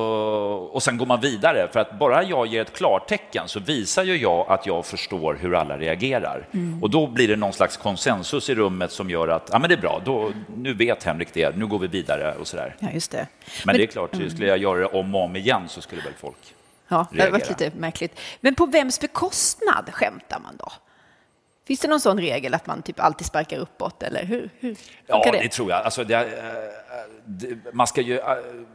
[0.74, 4.18] och sen går man vidare, för att bara jag ger ett klartecken så visar ju
[4.18, 6.48] jag att jag förstår hur alla reagerar.
[6.52, 6.84] Mm.
[6.84, 9.76] Och då blir det någon slags konsensus i rummet som gör att ja, men det
[9.76, 12.76] är bra, då, nu vet Henrik det, nu går vi vidare och så där.
[12.80, 13.18] Ja, just det.
[13.18, 13.26] Men,
[13.66, 14.30] men det är klart, mm.
[14.30, 16.54] skulle jag göra det om och om igen så skulle väl folk
[16.90, 18.20] Ja, det har varit lite märkligt.
[18.42, 20.72] Men på vems bekostnad skämtar man då?
[21.70, 24.04] Finns det någon sån regel att man typ alltid sparkar uppåt?
[24.04, 24.78] Eller hur, hur
[25.08, 25.40] ja, det?
[25.40, 25.50] det?
[25.50, 25.84] tror jag.
[25.84, 26.30] Alltså, det,
[27.26, 28.22] det, man ska ju,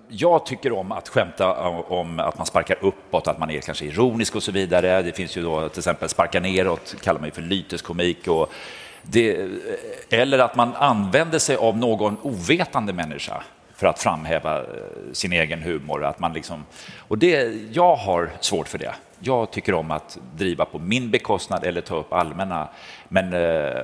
[0.09, 4.37] jag tycker om att skämta om att man sparkar uppåt, att man är kanske ironisk
[4.37, 5.03] och så vidare.
[5.03, 8.29] Det finns ju då till exempel sparka neråt, kallar man ju för lyteskomik.
[8.29, 8.53] Och
[9.03, 9.49] det,
[10.11, 13.43] eller att man använder sig av någon ovetande människa
[13.77, 14.65] för att framhäva eh,
[15.13, 16.05] sin egen humor.
[16.05, 16.65] Att man liksom,
[16.99, 18.95] och det, jag har svårt för det.
[19.25, 22.69] Jag tycker om att driva på min bekostnad eller ta upp allmänna,
[23.09, 23.83] men, eh,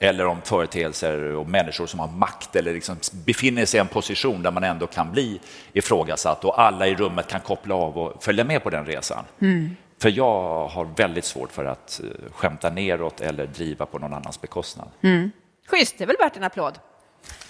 [0.00, 4.42] eller om företeelser och människor som har makt eller liksom befinner sig i en position
[4.42, 5.40] där man ändå kan bli
[5.72, 9.24] ifrågasatt och alla i rummet kan koppla av och följa med på den resan.
[9.40, 9.76] Mm.
[10.02, 14.40] För jag har väldigt svårt för att eh, skämta neråt eller driva på någon annans
[14.40, 14.88] bekostnad.
[15.02, 15.30] Mm.
[15.66, 16.78] Schysst, det är väl värt en applåd.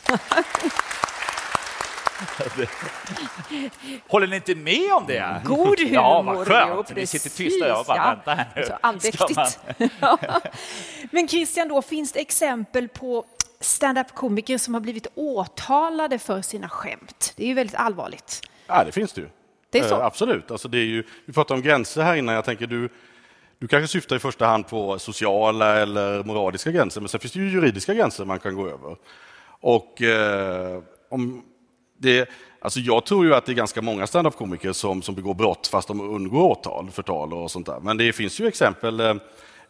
[4.09, 5.43] Håller ni inte med om det?
[5.45, 5.95] God humor.
[5.95, 6.97] Ja, vad skönt.
[6.97, 7.69] Ni sitter tysta.
[7.69, 8.09] Jag bara, ja.
[8.09, 8.65] vänta här nu.
[8.65, 9.59] Så andäktigt.
[10.01, 10.19] Man...
[11.11, 13.25] Men Christian, då, finns det exempel på
[13.61, 17.33] stand-up-komiker som har blivit åtalade för sina skämt?
[17.37, 18.41] Det är ju väldigt allvarligt.
[18.67, 19.29] Ja, det finns det ju.
[19.71, 19.97] Det är så?
[19.97, 20.51] Uh, absolut.
[20.51, 22.35] Alltså, det är ju, vi pratade om gränser här innan.
[22.35, 22.89] Jag tänker du,
[23.59, 27.39] du kanske syftar i första hand på sociala eller moraliska gränser, men sen finns det
[27.39, 28.97] ju juridiska gränser man kan gå över.
[29.61, 31.43] Och eh, om
[32.03, 32.29] det,
[32.61, 35.89] alltså jag tror ju att det är ganska många standup-komiker som, som begår brott fast
[35.89, 37.81] de undgår åtal, förtal och sånt där.
[37.81, 39.01] Men det finns ju exempel.
[39.01, 39.17] Eh, eh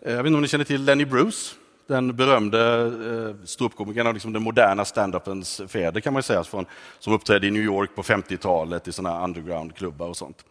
[0.01, 1.55] jag vet inte om ni känner till Lenny Bruce?
[1.89, 2.81] Den berömde
[3.29, 6.67] eh, ståuppkomikern och liksom den moderna standupens fäder kan man säga, från,
[6.99, 10.45] som uppträdde i New York på 50-talet i såna undergroundklubbar och sånt.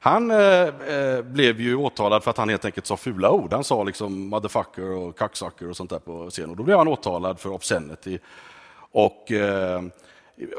[0.00, 3.52] Han eh, eh, blev ju åtalad för att han helt enkelt sa fula ord.
[3.52, 6.50] Han sa liksom motherfucker och cocksucker och sånt där på scen.
[6.50, 8.18] Och då blev han åtalad för obscenity.
[8.90, 9.82] Och eh,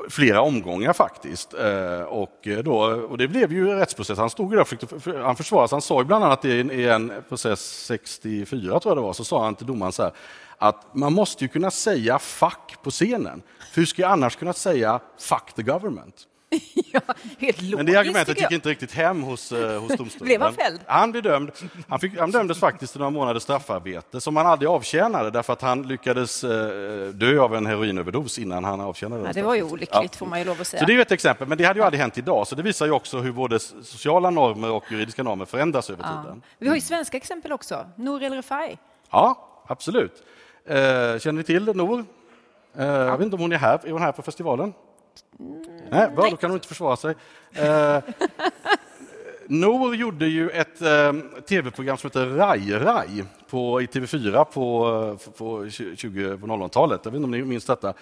[0.09, 1.53] flera omgångar faktiskt.
[1.53, 4.17] Eh, och, eh, då, och det blev ju rättsprocess.
[4.17, 8.91] Han stod där han försvarade Han sa ju bland annat i en process 64, tror
[8.91, 10.11] jag det var, så sa han till domaren så här,
[10.57, 13.41] att man måste ju kunna säga fuck på scenen.
[13.73, 16.27] För hur ska jag annars kunna säga fuck the government?
[16.93, 17.01] ja,
[17.39, 20.25] helt logiskt, Men det argumentet gick inte riktigt hem hos, eh, hos domstolen.
[20.25, 20.79] blev han fälld?
[20.85, 21.51] Han blev dömd.
[21.87, 25.61] Han, fick, han dömdes faktiskt till några månaders straffarbete som han aldrig avtjänade därför att
[25.61, 26.49] han lyckades eh,
[27.07, 30.17] dö av en heroinöverdos innan han avtjänade ja, Det var ju olyckligt ja.
[30.17, 30.79] får man ju lov att säga.
[30.79, 32.47] Så det är ett exempel, men det hade ju aldrig hänt idag.
[32.47, 36.23] Så det visar ju också hur både sociala normer och juridiska normer förändras över ja.
[36.23, 36.41] tiden.
[36.59, 37.85] Vi har ju svenska exempel också.
[37.95, 38.77] Nour El Refai.
[39.11, 40.23] Ja, absolut.
[40.65, 42.05] Eh, känner ni till Nour?
[42.73, 43.79] Jag vet inte om hon är här.
[43.87, 44.73] Är hon här på festivalen?
[45.89, 47.15] Nej, bra, då kan hon inte försvara sig.
[47.53, 47.99] Eh,
[49.49, 51.13] Nour gjorde ju ett eh,
[51.49, 54.87] tv-program som heter Rai Rai på, i TV4 på,
[55.25, 57.01] eh, på, 20, på 00-talet.
[57.03, 57.93] Jag vet inte om ni minns detta.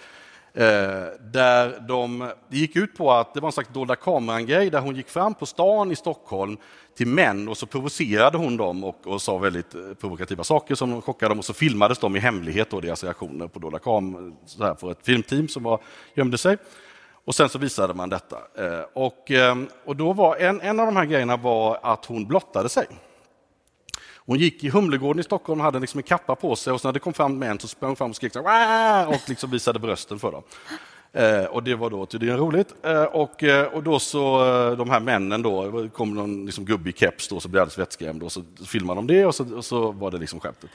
[0.54, 0.64] Eh,
[1.20, 4.96] där de, det gick ut på att det var en slags dolda kameran-grej där hon
[4.96, 6.56] gick fram på stan i Stockholm
[6.96, 11.02] till män och så provocerade hon dem och, och sa väldigt eh, provokativa saker som
[11.02, 14.36] chockade dem och så filmades de i hemlighet och deras reaktioner på dolda kameran
[14.78, 15.80] för ett filmteam som var,
[16.14, 16.56] gömde sig.
[17.26, 18.36] Och sen så visade man detta.
[18.54, 22.26] Eh, och, eh, och då var en, en av de här grejerna var att hon
[22.26, 22.86] blottade sig.
[24.16, 26.92] Hon gick i Humlegården i Stockholm och hade liksom en kappa på sig och när
[26.92, 28.36] det kom fram män så sprang hon fram och skrek
[29.06, 30.42] och liksom visade brösten för dem.
[31.16, 32.74] Eh, och det var då tydligen roligt.
[32.82, 34.44] Eh, och, eh, och då så,
[34.78, 38.32] de här männen då, kom någon liksom, gubbig keps då, så blev alldeles vettskrämd och
[38.32, 40.70] så filmade de det och så, och så var det liksom skämtet.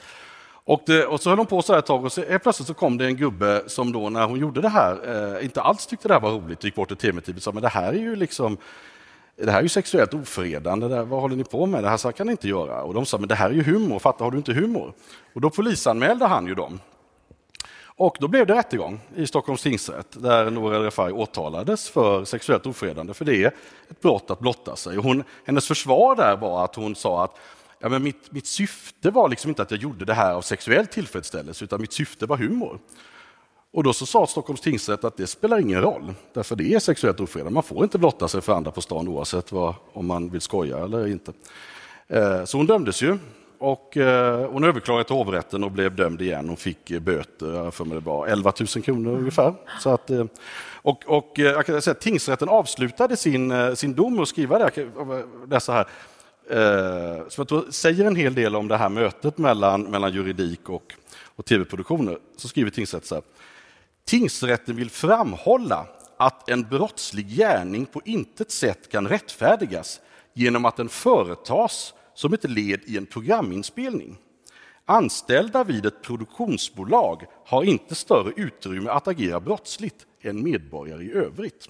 [0.64, 2.74] Och, det, och så höll hon på så här ett tag och så, plötsligt så
[2.74, 4.98] kom det en gubbe som då när hon gjorde det här
[5.36, 7.62] eh, inte alls tyckte det här var roligt, gick bort till tv-teamet och sa men
[7.62, 8.56] det här är ju liksom
[9.36, 11.84] det här är ju sexuellt ofredande, där, vad håller ni på med?
[11.84, 12.82] Det här så kan ni inte göra.
[12.82, 14.92] Och de sa, men det här är ju humor, fattar har du inte humor?
[15.34, 16.80] Och då polisanmälde han ju dem.
[17.84, 22.66] Och då blev det rättegång i Stockholms tingsrätt där Nour El Refai åtalades för sexuellt
[22.66, 23.52] ofredande, för det är
[23.90, 24.96] ett brott att blotta sig.
[24.96, 27.38] Hon, hennes försvar där var att hon sa att
[27.82, 30.86] ja, men mitt, mitt syfte var liksom inte att jag gjorde det här av sexuell
[30.86, 32.78] tillfredsställelse, utan mitt syfte var humor.
[33.72, 37.20] Och då så sa Stockholms tingsrätt att det spelar ingen roll, därför det är sexuellt
[37.20, 37.54] ofredande.
[37.54, 40.78] Man får inte blotta sig för andra på stan oavsett vad, om man vill skoja
[40.78, 41.32] eller inte.
[42.08, 43.18] Eh, så hon dömdes ju
[43.58, 46.48] och eh, hon överklagade till hovrätten och blev dömd igen.
[46.48, 49.54] Hon fick eh, böter, för mig det var 11 000 kronor ungefär.
[49.80, 50.10] Så att,
[50.74, 54.88] och, och jag kan säga, tingsrätten avslutade sin, sin dom och skriva det,
[55.50, 55.86] läsa här,
[57.28, 60.94] som jag tror säger en hel del om det här mötet mellan, mellan juridik och,
[61.36, 62.18] och tv-produktioner.
[62.36, 63.24] Så skriver tingsrätten så här.
[64.04, 70.00] Tingsrätten vill framhålla att en brottslig gärning på intet sätt kan rättfärdigas
[70.34, 74.18] genom att den företas som ett led i en programinspelning.
[74.84, 81.68] Anställda vid ett produktionsbolag har inte större utrymme att agera brottsligt än medborgare i övrigt.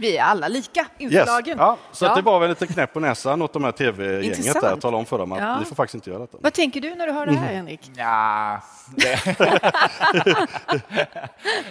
[0.00, 1.48] Vi är alla lika inslagen.
[1.48, 1.58] Yes.
[1.58, 2.14] Ja, så ja.
[2.14, 5.18] det var väl lite knäpp på näsan åt de här tv-gänget där, tala om för
[5.18, 5.58] dem att ja.
[5.58, 6.38] ni får faktiskt inte göra detta.
[6.40, 7.80] Vad tänker du när du hör det här, Henrik?
[7.96, 8.62] Ja,
[8.96, 9.20] det...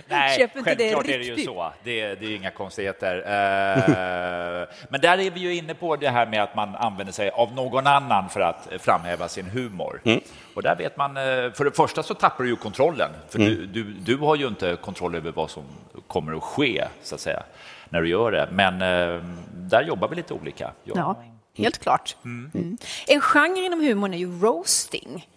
[0.08, 1.74] Nej, Köp inte självklart det är det ju så.
[1.84, 3.16] Det, det är inga konstigheter.
[3.18, 7.30] Eh, men där är vi ju inne på det här med att man använder sig
[7.30, 10.02] av någon annan för att framhäva sin humor.
[10.06, 10.22] Mm.
[10.54, 13.52] Och där vet man, eh, för det första så tappar du ju kontrollen, för mm.
[13.52, 15.64] du, du, du har ju inte kontroll över vad som
[16.08, 17.44] kommer att ske, så att säga
[17.90, 18.50] när du gör det.
[18.52, 19.22] Men eh,
[19.54, 20.72] där jobbar vi lite olika.
[20.84, 21.24] Ja,
[21.58, 22.16] helt klart.
[22.26, 22.52] Mm.
[22.54, 22.78] Mm.
[23.08, 25.28] En genre inom humorn är ju roasting,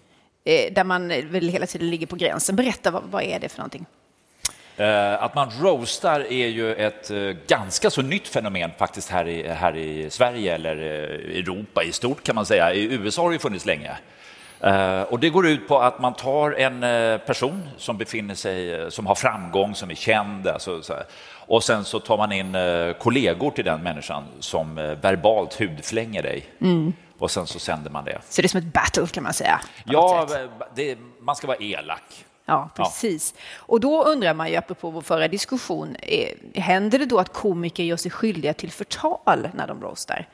[0.44, 2.56] eh, där man väl hela tiden ligger på gränsen.
[2.56, 3.86] Berätta, vad, vad är det för någonting?
[4.76, 7.10] Eh, att man roastar är ju ett
[7.46, 12.34] ganska så nytt fenomen faktiskt här i, här i Sverige eller Europa i stort kan
[12.34, 12.74] man säga.
[12.74, 13.96] I USA har det funnits länge.
[15.08, 16.80] Och det går ut på att man tar en
[17.20, 20.82] person som befinner sig, som har framgång, som är känd, alltså,
[21.50, 26.22] och sen så tar man in eh, kollegor till den människan som eh, verbalt hudflänger
[26.22, 26.46] dig.
[26.60, 26.92] Mm.
[27.18, 28.18] Och sen så sänder man det.
[28.28, 29.60] Så det är som ett battle kan man säga?
[29.84, 30.26] Ja,
[30.74, 32.24] det, man ska vara elak.
[32.44, 33.34] Ja, precis.
[33.36, 33.42] Ja.
[33.58, 35.96] Och då undrar man ju, apropå vår förra diskussion,
[36.54, 40.28] händer det då att komiker gör sig skyldiga till förtal när de roastar?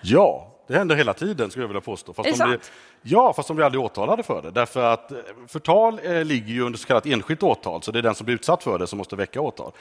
[0.00, 2.12] Ja, det händer hela tiden skulle jag vilja påstå.
[2.12, 2.58] Fast de blir,
[3.02, 4.50] ja, fast de blir aldrig åtalade för det.
[4.50, 5.12] Därför att
[5.48, 8.34] förtal eh, ligger ju under så kallat enskilt åtal, så det är den som blir
[8.34, 9.72] utsatt för det som måste väcka åtal.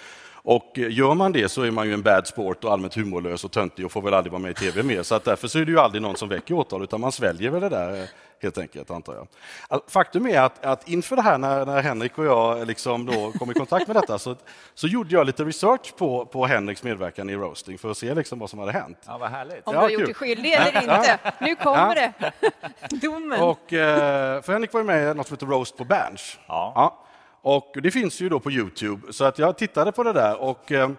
[0.44, 3.52] Och gör man det så är man ju en bad sport och allmänt humorlös och
[3.52, 5.04] töntig och får väl aldrig vara med i tv mer.
[5.04, 7.50] Så att därför så är det ju aldrig någon som väcker åtal, utan man sväljer
[7.50, 8.10] väl det där
[8.42, 9.28] helt enkelt, antar
[9.70, 9.82] jag.
[9.88, 13.52] Faktum är att, att inför det här, när, när Henrik och jag liksom då kom
[13.52, 14.36] i kontakt med detta, så,
[14.74, 18.40] så gjorde jag lite research på, på Henriks medverkan i roasting för att se liksom
[18.40, 18.98] vad som hade hänt.
[19.06, 19.68] Ja, vad härligt.
[19.68, 21.20] Om du har gjort dig skyldig eller inte.
[21.40, 22.12] Nu kommer ja.
[22.40, 22.52] det.
[23.08, 23.42] Domen.
[23.42, 26.40] Och, eh, för Henrik var ju med i något som heter Roast på Berns.
[26.48, 26.72] Ja.
[26.76, 27.08] ja.
[27.42, 30.42] Och det finns ju då på Youtube, så att jag tittade på det där.
[30.42, 30.90] Och, eh,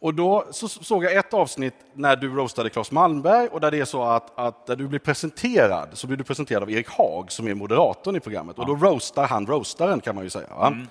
[0.00, 3.80] och då så såg jag ett avsnitt när du roastade Claes Malmberg och där det
[3.80, 7.32] är så att, att när du blir presenterad så blir du presenterad av Erik Haag
[7.32, 8.58] som är moderatorn i programmet.
[8.58, 10.46] Och då roastar han roastaren kan man ju säga.
[10.66, 10.86] Mm.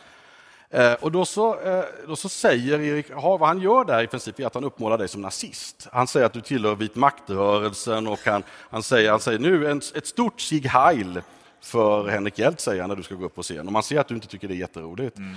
[0.69, 4.07] Eh, och då så, eh, då så säger Erik Haag, vad han gör där i
[4.07, 5.87] princip är att han uppmålar dig som nazist.
[5.91, 9.81] Han säger att du tillhör vit maktrörelsen och han, han, säger, han säger nu en,
[9.95, 11.21] ett stort Sieg Heil
[11.61, 13.67] för Henrik Hjelt, säger han när du ska gå upp på scen.
[13.67, 15.17] Och man ser att du inte tycker det är jätteroligt.
[15.17, 15.35] Mm.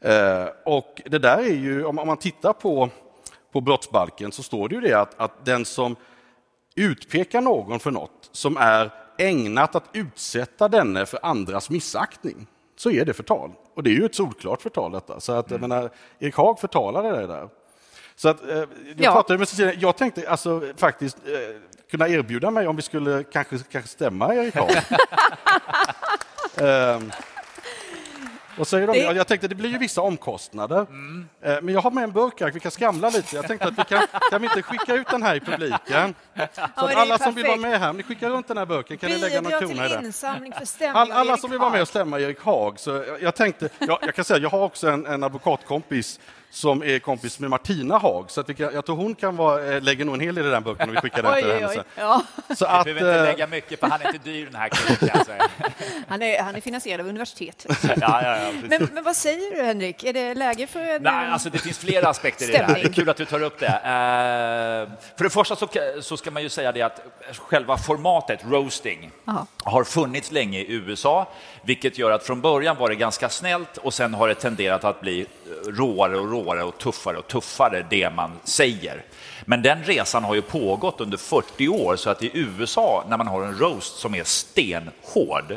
[0.00, 2.88] Eh, och det där är ju, om, om, man tittar på,
[3.52, 5.96] på brottsbalken så står det ju det att, att den som
[6.74, 13.04] utpekar någon för något som är ägnat att utsätta denne för andras missaktning, så är
[13.04, 13.52] det förtal.
[13.74, 15.20] Och det är ju ett solklart förtal detta.
[15.20, 15.62] Så att, mm.
[15.62, 17.48] jag menar, Erik Haag förtalade det där.
[18.16, 19.12] Så att, eh, jag, ja.
[19.12, 21.32] pratade med Cecilia, jag tänkte alltså, faktiskt eh,
[21.90, 24.70] kunna erbjuda mig om vi skulle kanske, kanske stämma Erik Haag.
[26.96, 27.12] um,
[28.56, 28.92] vad säger de?
[28.92, 28.98] Det...
[28.98, 30.86] Jag tänkte det blir ju vissa omkostnader.
[30.90, 31.28] Mm.
[31.40, 33.36] Men jag har med en burk vi kan skramla lite.
[33.36, 36.14] Jag tänkte att vi kan, kan vi inte skicka ut den här i publiken?
[36.54, 39.08] Så att alla som vill vara med här, ni skickar runt den här burken kan
[39.08, 40.96] Bidra ni lägga några kronor i den.
[40.96, 42.80] All, alla som vill vara med och stämma Erik Haag.
[42.80, 46.20] Så jag, jag tänkte, jag, jag kan säga, jag har också en, en advokatkompis
[46.52, 48.30] som är kompis med Martina Haag.
[48.30, 50.46] Så att vi kan, jag tror hon kan vara, eh, lägger nog en hel del
[50.46, 51.82] i den boken och vi skickar den till Oj, henne oj.
[51.96, 52.22] Ja.
[52.56, 54.68] Så Vi att, behöver inte eh, lägga mycket, för han är inte dyr den här
[54.68, 55.22] killen.
[56.08, 57.78] Han, är, han är finansierad av universitetet.
[57.82, 58.52] Ja, ja, ja.
[58.62, 60.04] Men, men vad säger du, Henrik?
[60.04, 61.02] Är det läge för en...
[61.02, 62.74] Nej, alltså det finns flera aspekter i det här.
[62.74, 63.66] Det är kul att du tar upp det.
[63.66, 65.68] Eh, för det första så,
[66.00, 67.00] så ska man ju säga det att
[67.38, 69.46] själva formatet, roasting, Ja.
[69.64, 71.28] har funnits länge i USA,
[71.62, 75.00] vilket gör att från början var det ganska snällt och sen har det tenderat att
[75.00, 75.26] bli
[75.66, 79.04] råare och råare och tuffare och tuffare, det man säger.
[79.44, 83.26] Men den resan har ju pågått under 40 år, så att i USA, när man
[83.26, 85.56] har en roast som är stenhård,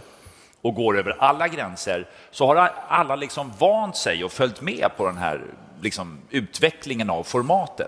[0.62, 5.06] och går över alla gränser så har alla liksom vant sig och följt med på
[5.06, 5.42] den här
[5.82, 7.88] liksom, utvecklingen av formatet.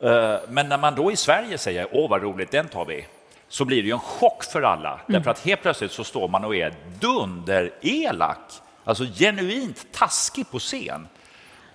[0.00, 3.06] Eh, Men när man då i Sverige säger åh vad roligt, den tar vi,
[3.48, 5.00] så blir det ju en chock för alla.
[5.06, 8.38] Därför att helt plötsligt så står man och är dunderelak,
[8.84, 11.08] alltså genuint taskig på scen.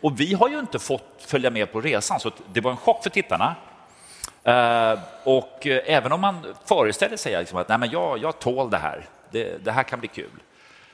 [0.02, 3.04] Och vi har ju inte fått följa med på resan, så det var en chock
[3.04, 3.56] för tittarna.
[4.44, 8.70] Eh, och eh, även om man föreställer sig liksom att Nej, men jag, jag tål
[8.70, 10.30] det här, det, det här kan bli kul,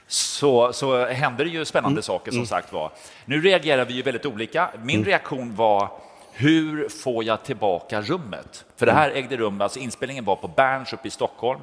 [0.07, 2.91] så, så händer det ju spännande saker som sagt var.
[3.25, 4.69] Nu reagerar vi ju väldigt olika.
[4.83, 5.91] Min reaktion var
[6.38, 8.65] hur får jag tillbaka rummet?
[8.76, 11.60] För det här ägde rum, alltså inspelningen var på Berns uppe i Stockholm.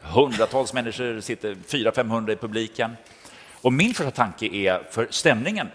[0.00, 2.96] Hundratals människor sitter, 400-500 i publiken.
[3.62, 5.68] Och min första tanke är, för stämningen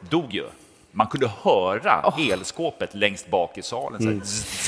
[0.00, 0.44] dog ju.
[0.92, 4.02] Man kunde höra elskåpet längst bak i salen.
[4.02, 4.20] Så här,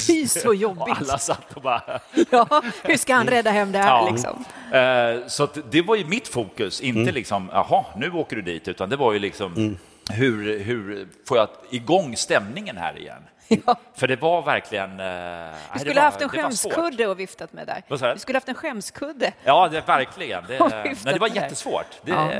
[0.07, 0.95] Fy, så och jobbigt.
[1.01, 2.01] alla satt och bara...
[2.31, 4.11] Ja, hur ska han rädda hem det här Ja.
[4.11, 4.45] liksom?
[4.73, 8.89] Eh, Så det var ju mitt fokus, inte liksom, jaha, nu åker du dit, utan
[8.89, 9.79] det var ju liksom,
[10.11, 13.23] hur, hur får jag igång stämningen här igen?
[13.67, 13.77] Ja.
[13.95, 14.91] För det var verkligen...
[15.01, 17.83] eh, Du skulle var- haft en skämskudde och viftat med där.
[17.89, 18.19] Vad du?
[18.19, 19.33] Skulle haft en skämskudde.
[19.45, 20.45] Ja, det, verkligen.
[20.49, 20.59] Det,
[21.05, 21.87] nej, det var jättesvårt.
[22.05, 22.31] Det, Ja.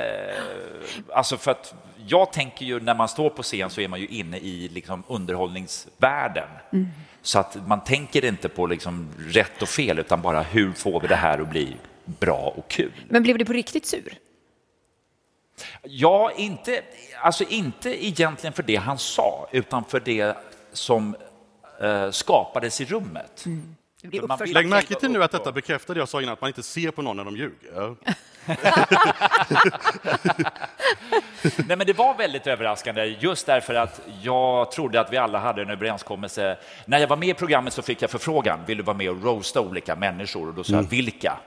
[1.15, 1.75] Alltså för att
[2.07, 5.03] jag tänker ju när man står på scen så är man ju inne i liksom
[5.09, 6.49] underhållningsvärlden.
[6.73, 6.87] Mm.
[7.23, 11.09] Så att man tänker inte på liksom rätt och fel utan bara hur får vi
[11.09, 12.93] det här att bli bra och kul.
[13.09, 14.13] Men blev du på riktigt sur?
[15.83, 16.83] Ja, inte,
[17.23, 20.37] alltså inte egentligen för det han sa, utan för det
[20.73, 21.17] som
[21.81, 23.45] eh, skapades i rummet.
[24.03, 26.63] Vill- Lägg märke till nu att detta bekräftar det jag sa innan, att man inte
[26.63, 27.97] ser på någon när de ljuger.
[31.67, 35.63] Nej, men det var väldigt överraskande just därför att jag trodde att vi alla hade
[35.63, 36.59] en överenskommelse.
[36.87, 39.25] När jag var med i programmet så fick jag förfrågan, vill du vara med och
[39.25, 40.49] roasta olika människor?
[40.49, 41.39] Och då sa jag, vilka?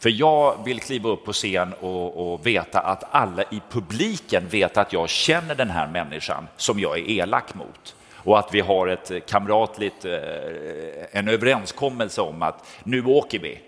[0.00, 4.76] För jag vill kliva upp på scen och, och veta att alla i publiken vet
[4.76, 7.94] att jag känner den här människan som jag är elak mot.
[8.14, 10.12] Och att vi har ett kamratligt, eh,
[11.10, 13.60] en överenskommelse om att nu åker vi.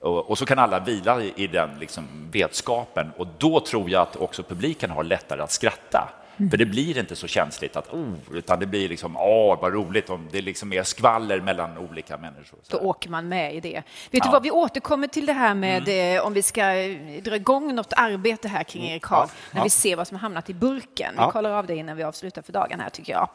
[0.00, 4.16] Och, så kan alla vila i, i den liksom, vetskapen och då tror jag att
[4.16, 6.21] också publiken har lättare att skratta.
[6.50, 10.10] För det blir inte så känsligt att oh, utan det blir liksom åh vad roligt
[10.10, 12.58] om det liksom är skvaller mellan olika människor.
[12.62, 13.74] Så Då åker man med i det.
[13.74, 14.30] Vet du Ja.
[14.32, 17.92] vad, vi återkommer till det här med eh, om vi ska eh, dra igång något
[17.96, 19.64] arbete här kring Erik Haag, när Ja.
[19.64, 21.12] vi ser vad som har hamnat i burken.
[21.16, 21.30] Vi Ja.
[21.30, 23.28] kollar av det innan vi avslutar för dagen här tycker jag.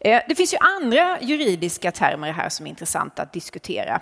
[0.00, 4.00] Eh, Det finns ju andra juridiska termer här som är intressanta att diskutera.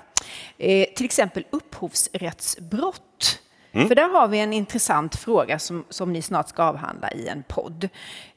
[0.97, 3.39] Till exempel upphovsrättsbrott.
[3.73, 7.43] För där har vi en intressant fråga som, som ni snart ska avhandla i en
[7.49, 7.85] podd.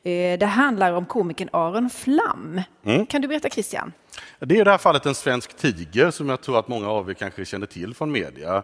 [0.03, 2.61] Eh, Det handlar om komikern Aron Flam.
[3.09, 3.93] Kan du berätta Christian?
[4.39, 7.09] Det är i det här fallet en svensk tiger som jag tror att många av
[7.09, 8.63] er kanske känner till från media.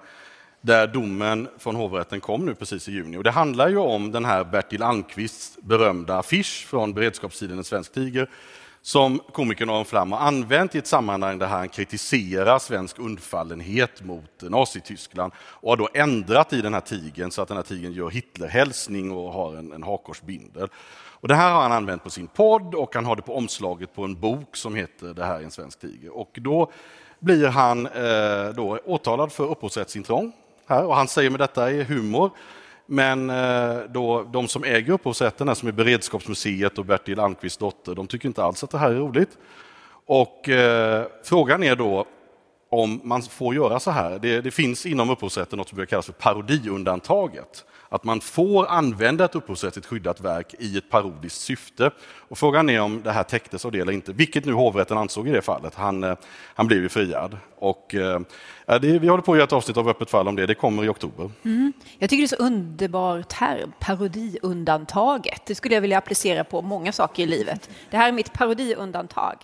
[0.61, 3.17] Där domen från hovrätten kom nu precis i juni.
[3.17, 7.93] Och det handlar ju om den här Bertil Almqvists berömda affisch från beredskapstiden En svensk
[7.93, 8.29] tiger
[8.87, 14.41] som komikern Aron Flam har använt i ett sammanhang där han kritiserar svensk undfallenhet mot
[14.41, 18.09] Nazityskland och har då ändrat i den här tigern så att den här tigen gör
[18.09, 20.69] Hitlerhälsning och har en, en hakkorsbindel.
[20.95, 23.95] Och det här har han använt på sin podd och han har det på omslaget
[23.95, 26.17] på en bok som heter Det här är en svensk tiger.
[26.17, 26.71] Och då
[27.19, 30.31] blir han eh, då åtalad för upphovsrättsintrång.
[30.67, 32.31] Här, och han säger med detta är humor.
[32.87, 38.07] Men eh, då, de som äger upphovsrätten, som är Beredskapsmuseet och Bertil Almqvists dotter, de
[38.07, 39.37] tycker inte alls att det här är roligt.
[40.05, 42.05] Och eh, frågan är då
[42.69, 44.19] om man får göra så här.
[44.19, 47.65] Det, det finns inom upphovsrätten något som brukar kallas för parodiundantaget.
[47.89, 51.91] Att man får använda ett upphovsrättsligt skyddat verk i ett parodiskt syfte.
[52.29, 55.27] Och frågan är om det här täcktes av det eller inte, vilket nu hovrätten ansåg
[55.27, 55.75] i det fallet.
[55.75, 56.15] Han, eh,
[56.55, 57.37] han blev ju friad.
[57.55, 58.19] Och, eh,
[58.65, 60.85] det, vi håller på att göra ett avsnitt av Öppet fall om det, det kommer
[60.85, 61.31] i oktober.
[61.99, 65.41] Jag tycker det är så underbar term, parodiundantaget.
[65.45, 67.69] Det skulle jag vilja applicera på många saker i livet.
[67.89, 69.35] Det här är mitt parodiundantag.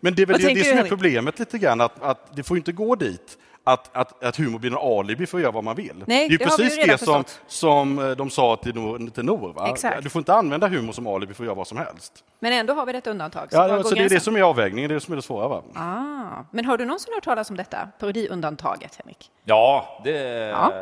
[0.00, 2.56] Men det är väl det, det som är problemet lite grann, att, att det får
[2.56, 3.38] inte gå dit
[3.72, 6.04] att, att, att humor blir en alibi för att göra vad man vill.
[6.06, 7.40] Nej, det är det precis det som, förstått.
[7.46, 9.10] som eh, de sa till Nor.
[9.10, 9.68] Till Nor va?
[9.70, 10.02] Exakt.
[10.02, 12.24] Du får inte använda humor som alibi för att göra vad som helst.
[12.38, 13.50] Men ändå har vi ett undantag.
[13.50, 15.22] Så Ja, alltså, det är det som är avvägningen, det är det som är det
[15.22, 15.48] svåra.
[15.48, 15.62] Va?
[15.74, 19.30] Ah, men har du någonsin hört talas om detta parodiundantaget, Henrik?
[19.44, 20.10] Ja, det
[20.48, 20.72] Ja.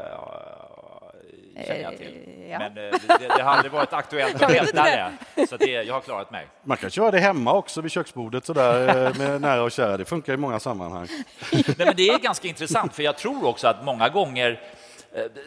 [1.64, 2.06] Känner jag till.
[2.06, 2.58] Eh, ja.
[2.58, 5.46] Men eh, det, det hade varit aktuellt att vet veta det.
[5.46, 6.46] Så det, jag har klarat mig.
[6.64, 9.96] Man kan köra det hemma också vid köksbordet sådär, eh, med nära och kära.
[9.96, 11.08] Det funkar i många sammanhang.
[11.52, 14.60] Nej, men det är ganska intressant, för jag tror också att många gånger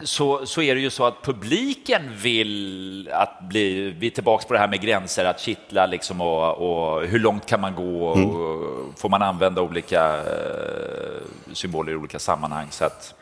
[0.02, 4.54] så, så är det ju så att publiken vill att bli, vi är tillbaka på
[4.54, 8.98] det här med gränser, att kittla liksom och, och hur långt kan man gå och
[8.98, 10.22] får man använda olika
[11.52, 12.66] symboler i olika sammanhang.
[12.70, 13.14] Så att,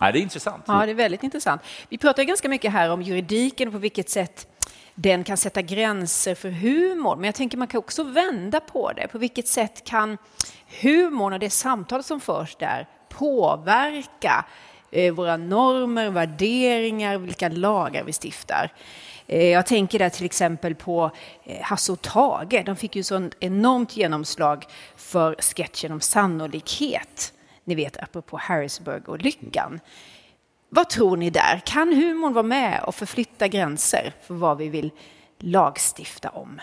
[0.00, 0.64] Ja, det är intressant.
[0.66, 1.62] Ja, det är väldigt intressant.
[1.88, 4.46] Vi pratar ganska mycket här om juridiken och på vilket sätt
[4.94, 7.16] den kan sätta gränser för humor.
[7.16, 9.08] Men jag tänker man kan också vända på det.
[9.08, 10.18] På vilket sätt kan
[10.80, 14.44] humorn och det samtal som förs där påverka
[14.90, 18.72] eh, våra normer, värderingar, vilka lagar vi stiftar?
[19.26, 21.10] Eh, jag tänker där till exempel på
[21.44, 22.62] eh, Hasse och Tage.
[22.66, 24.64] De fick ju sånt enormt genomslag
[24.96, 27.32] för sketchen om sannolikhet.
[27.66, 29.80] Ni vet, apropå Harrisburg och lyckan.
[30.68, 31.62] Vad tror ni där?
[31.66, 34.90] Kan humorn vara med och förflytta gränser för vad vi vill
[35.38, 36.60] lagstifta om?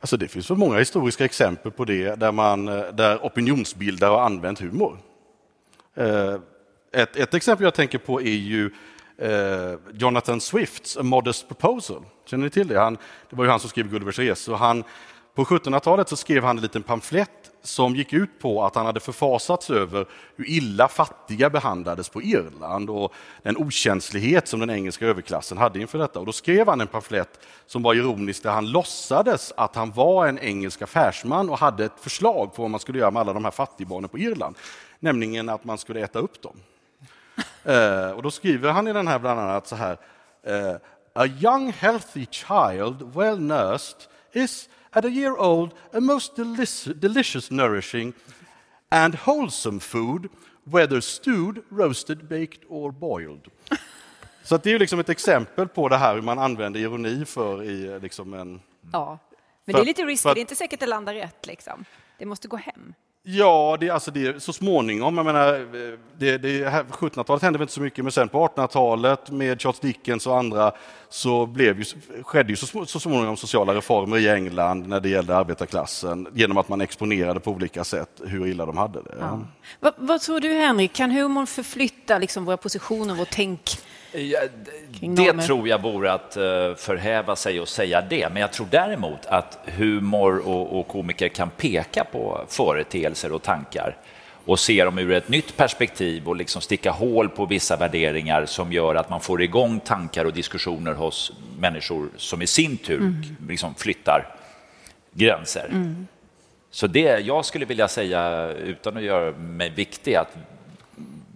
[0.00, 4.20] Alltså det finns för många historiska exempel på det där, man, eh, där opinionsbildare har
[4.20, 4.98] använt humor.
[5.94, 6.34] Eh,
[6.92, 8.70] ett, ett exempel jag tänker på är ju
[9.18, 12.02] eh, Jonathan Swifts A Modest Proposal.
[12.24, 12.80] Känner ni till det?
[12.80, 12.98] Han,
[13.30, 14.56] det var ju han som skrev Gullivers resor.
[14.56, 14.84] Han,
[15.34, 19.00] på 1700-talet så skrev han en liten pamflett som gick ut på att han hade
[19.00, 20.06] förfasats över
[20.36, 23.12] hur illa fattiga behandlades på Irland och
[23.42, 26.20] den okänslighet som den engelska överklassen hade inför detta.
[26.20, 30.26] Och då skrev han en pamflett som var ironisk där han låtsades att han var
[30.26, 33.44] en engelsk affärsman och hade ett förslag på vad man skulle göra med alla de
[33.44, 34.56] här fattigbarnen på Irland.
[35.00, 36.56] Nämligen att man skulle äta upp dem.
[37.64, 39.98] Eh, och då skriver han i den här bland annat så här.
[40.42, 40.76] eh,
[41.14, 43.96] a young healthy child, well nursed,
[44.32, 48.12] is at a year old a most delici- delicious nourishing
[48.88, 50.28] and wholesome food,
[50.64, 53.48] whether stewed, roasted, baked or boiled.
[54.44, 57.24] Så att det är ju liksom ett exempel på det här hur man använder ironi
[57.24, 58.60] för i eh, liksom en...
[58.92, 59.18] Ja,
[59.64, 60.28] men det är att- lite risky.
[60.28, 61.46] att- Det är inte säkert det landar rätt.
[61.46, 61.84] Liksom.
[62.18, 62.94] Det måste gå hem.
[63.26, 65.16] Ja, det, alltså det, så småningom.
[65.16, 68.46] Jag menar, eh, det, det, här- 1700-talet hände väl inte så mycket, men sen på
[68.48, 70.72] 1800-talet med Charles Dickens och andra
[71.08, 71.84] så blev ju,
[72.22, 76.68] skedde ju så, så småningom sociala reformer i England när det gällde arbetarklassen genom att
[76.68, 79.14] man exponerade på olika sätt hur illa de hade det.
[79.80, 80.92] Vad, vad tror du, Henrik?
[80.92, 83.60] Kan humorn förflytta liksom, våra positioner, vårt tänk?
[85.00, 88.28] Det tror jag vore att eh, förhäva sig och säga det.
[88.32, 93.96] Men jag tror däremot att humor och, och komiker kan peka på företeelser och tankar
[94.44, 98.72] och se dem ur ett nytt perspektiv och liksom sticka hål på vissa värderingar som
[98.72, 103.14] gör att man får igång tankar och diskussioner hos människor som i sin tur
[103.48, 104.26] liksom flyttar
[105.12, 105.94] gränser.
[106.70, 110.36] Så det jag skulle vilja säga, utan att göra mig viktig, att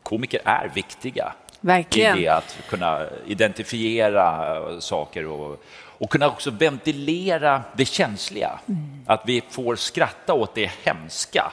[0.03, 2.18] komiker är viktiga Verkligen.
[2.18, 5.62] i det att kunna identifiera saker och,
[5.98, 8.59] och kunna också ventilera det känsliga.
[9.06, 11.52] Att vi får skratta åt det hemska,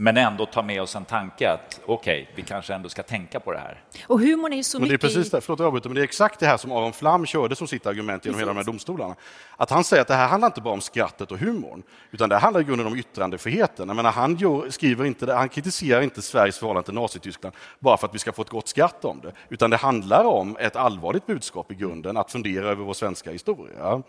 [0.00, 3.52] men ändå ta med oss en tanke att okej, vi kanske ändå ska tänka på
[3.52, 3.82] det här.
[4.06, 6.00] Och humorn är ju så Men det är precis det, förlåt jag avbryter, men det
[6.00, 8.64] är exakt det här som Aron Flam körde som sitt argument genom hela de här
[8.64, 9.14] domstolarna.
[9.56, 12.36] Att han säger att det här handlar inte bara om skrattet och humorn, utan det
[12.36, 13.88] handlar i grunden om yttrandefriheten.
[13.88, 17.96] Jag menar, han, gör, skriver inte, det- han kritiserar inte Sveriges förhållande till Nazityskland bara
[17.96, 20.76] för att vi ska få ett gott skratt om det, utan det handlar om ett
[20.76, 24.02] allvarligt budskap i grunden, att fundera över vår svenska historia.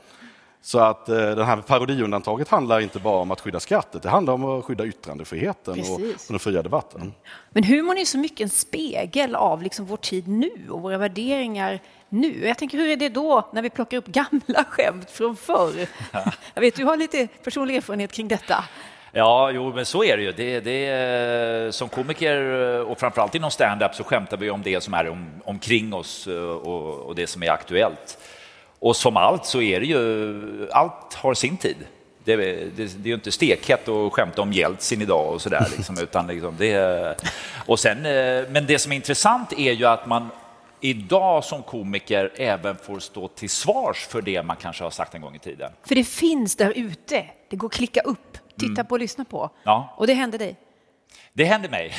[0.62, 4.34] Så att eh, det här parodiundantaget handlar inte bara om att skydda skrattet, det handlar
[4.34, 6.28] om att skydda yttrandefriheten och, Precis.
[6.28, 7.14] och den fria debatten.
[7.50, 11.80] Men humorn är så mycket en spegel av liksom vår tid nu och våra värderingar
[12.10, 12.48] nu.
[12.48, 15.88] Jag tänker, hur är det då när vi plockar upp gamla skämt från förr?
[16.54, 18.64] Jag vet, du har lite personlig erfarenhet kring detta.
[19.12, 20.32] Ja, jo, men så är det ju.
[20.32, 22.42] Det, det, är- som komiker
[22.82, 26.34] och framförallt inom stand-up så skämtar vi om det som är om, omkring oss eh,
[26.44, 28.18] och, och det som är aktuellt.
[28.80, 31.78] Och som allt så är det ju, allt har sin tid.
[32.24, 35.68] Det, det, det är ju inte stekhett att skämta om Jeltsin idag och sådär.
[35.78, 37.16] Liksom, utan liksom det,
[37.66, 40.30] och sen, eh, men det som är intressant är ju att man
[40.82, 45.22] idag som komiker även får stå till svars för det man kanske har sagt en
[45.22, 45.72] gång i tiden.
[45.84, 47.26] För det finns där ute.
[47.50, 49.50] Det går att klicka upp, titta på och lyssna på.
[49.64, 49.94] Ja.
[49.98, 50.56] Och det hände dig.
[51.40, 51.94] Det hände mig.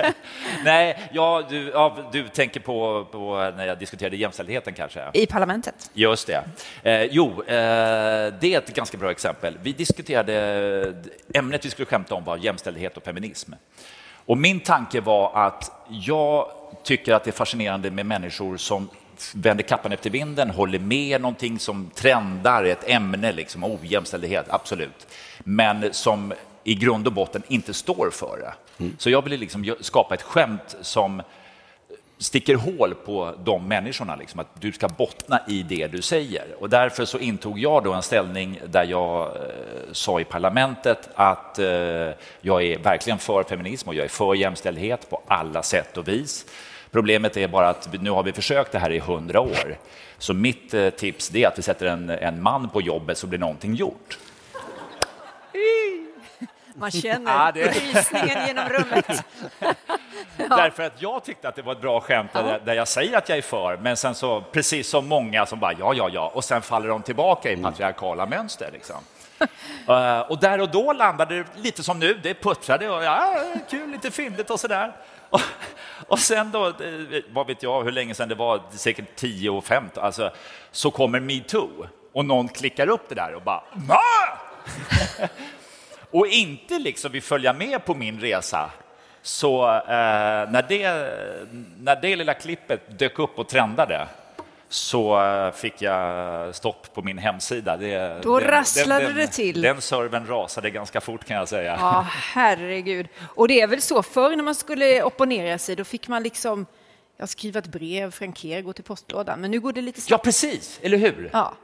[0.64, 5.10] Nej, ja, du, ja, du tänker på, på när jag diskuterade jämställdheten kanske?
[5.14, 5.90] I parlamentet.
[5.94, 6.44] Just det.
[6.82, 7.54] Eh, jo, eh,
[8.40, 9.58] det är ett ganska bra exempel.
[9.62, 10.94] Vi diskuterade,
[11.34, 13.52] ämnet vi skulle skämta om var jämställdhet och feminism.
[14.26, 16.50] Och min tanke var att jag
[16.82, 18.88] tycker att det är fascinerande med människor som
[19.34, 25.06] vänder kappan efter vinden, håller med någonting som trendar, ett ämne, liksom, ojämställdhet, absolut.
[25.38, 26.32] Men som
[26.64, 28.82] i grund och botten inte står för det.
[28.84, 28.96] Mm.
[28.98, 31.22] Så jag ville liksom skapa ett skämt som
[32.22, 36.44] sticker hål på de människorna, liksom, att du ska bottna i det du säger.
[36.58, 39.42] Och därför så intog jag då en ställning där jag eh,
[39.92, 41.66] sa i parlamentet att eh,
[42.40, 46.46] jag är verkligen för feminism och jag är för jämställdhet på alla sätt och vis.
[46.90, 49.78] Problemet är bara att nu har vi försökt det här i hundra år.
[50.18, 53.38] Så mitt eh, tips är att vi sätter en, en man på jobbet så blir
[53.38, 54.18] någonting gjort.
[56.74, 57.68] Man känner ja, det...
[57.68, 59.24] rysningen genom rummet.
[59.58, 59.74] Ja.
[60.56, 62.58] Därför att jag tyckte att det var ett bra skämt ja.
[62.64, 65.72] där, jag säger att jag är för, men sen så precis som många som bara
[65.72, 67.64] ja, ja, ja, och sen faller de tillbaka i mm.
[67.64, 68.38] patriarkala mm.
[68.38, 68.70] mönster.
[68.72, 68.96] Liksom.
[69.88, 73.90] uh, och där och då landade det lite som nu, det puttrade och ja, kul,
[73.90, 74.92] lite fyndigt och sådär.
[75.32, 75.40] Och,
[76.08, 76.74] och sen då, eh,
[77.32, 80.30] vad vet jag hur länge sedan det var, säkert 10 och 15, alltså,
[80.70, 83.62] så kommer metoo och någon klickar upp det där och bara
[86.12, 88.70] och inte liksom vill följa med på min resa.
[89.22, 90.88] Så eh, när, det,
[91.78, 94.08] när det lilla klippet dök upp och trendade
[94.68, 97.76] så eh, fick jag stopp på min hemsida.
[97.76, 99.62] Det, Då den, rasslade den, det till.
[99.62, 101.76] Den servern rasade ganska fort kan jag säga.
[101.80, 103.08] Ja, herregud.
[103.20, 106.66] Och det är väl så, förr när man skulle opponera sig, då fick man liksom
[107.16, 109.40] jag skriva ett brev, frankera, gå till postlådan.
[109.40, 110.10] Men nu går det lite snabbt.
[110.10, 111.30] Ja, precis, eller hur?
[111.32, 111.54] Ja.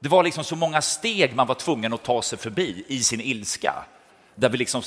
[0.00, 3.20] Det var liksom så många steg man var tvungen att ta sig förbi i sin
[3.20, 3.74] ilska.
[4.38, 4.82] Där vi liksom,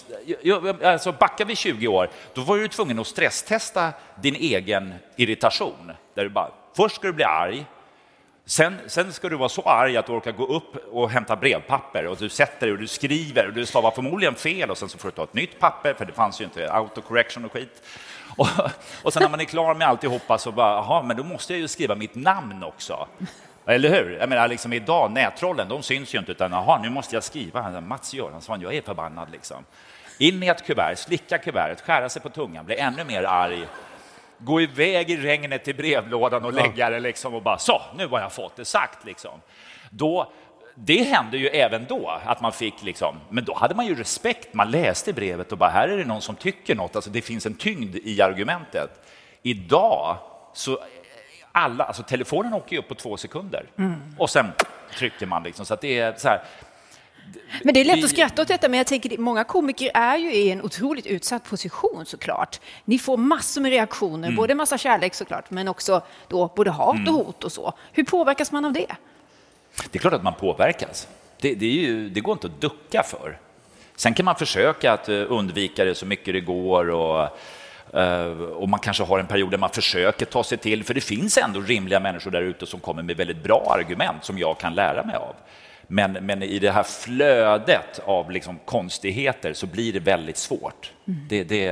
[0.84, 5.92] alltså backar vi 20 år, då var du tvungen att stresstesta din egen irritation.
[6.14, 7.66] Där du bara, först ska du bli arg,
[8.46, 12.08] sen, sen ska du vara så arg att du orkar gå upp och hämta brevpapper
[12.08, 14.98] och du sätter dig och du skriver och du stavar förmodligen fel och sen så
[14.98, 17.84] får du ta ett nytt papper för det fanns ju inte autocorrection och skit.
[18.38, 18.48] Och,
[19.04, 21.60] och sen när man är klar med alltihopa så bara, jaha, men då måste jag
[21.60, 23.08] ju skriva mitt namn också.
[23.70, 24.18] Eller hur?
[24.20, 27.82] Jag menar, liksom idag, nättrollen, de syns ju inte, utan jaha, nu måste jag skriva.
[27.82, 29.66] Mats Göransson, jag är förbannad liksom.
[30.18, 33.68] In i ett kuvert, slicka kuvertet, skära sig på tungan, bli ännu mer arg.
[34.38, 38.20] Gå iväg i regnet till brevlådan och lägga det liksom och bara så, nu har
[38.20, 39.42] jag fått det sagt liksom.
[39.90, 40.32] Då,
[40.76, 44.54] det hände ju även då, att man fick liksom, men då hade man ju respekt.
[44.54, 46.96] Man läste brevet och bara, här är det någon som tycker något.
[46.96, 48.90] Alltså det finns en tyngd i argumentet.
[49.42, 50.18] Idag
[50.54, 50.80] så
[51.60, 53.94] alla, alltså telefonen åker ju upp på två sekunder mm.
[54.18, 54.48] och sen
[54.98, 55.66] trycker man liksom.
[55.66, 56.42] Så att det är så här,
[57.64, 60.34] men det är lätt att skratta åt detta, men jag tänker många komiker är ju
[60.34, 62.60] i en otroligt utsatt position såklart.
[62.86, 64.36] Ni får massor med reaktioner, mm.
[64.36, 67.14] både massa kärlek såklart, men också då både hat och mm.
[67.14, 67.74] hot och så.
[67.92, 68.96] Hur påverkas man av det?
[69.92, 71.08] Det är klart att man påverkas.
[71.42, 73.40] Det, det, ju, det går inte att ducka för.
[73.96, 77.38] Sen kan man försöka att eh, undvika det så mycket det går och
[78.56, 81.38] och man kanske har en period där man försöker ta sig till, för det finns
[81.38, 85.04] ändå rimliga människor där ute som kommer med väldigt bra argument som jag kan lära
[85.04, 85.36] mig av.
[85.92, 90.92] Men, men i det här flödet av liksom konstigheter så blir det väldigt svårt.
[91.08, 91.20] Mm.
[91.30, 91.72] Det, det...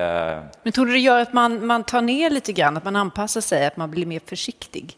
[0.63, 3.41] Men tror du det gör att man, man tar ner lite grann, att man anpassar
[3.41, 4.97] sig, att man blir mer försiktig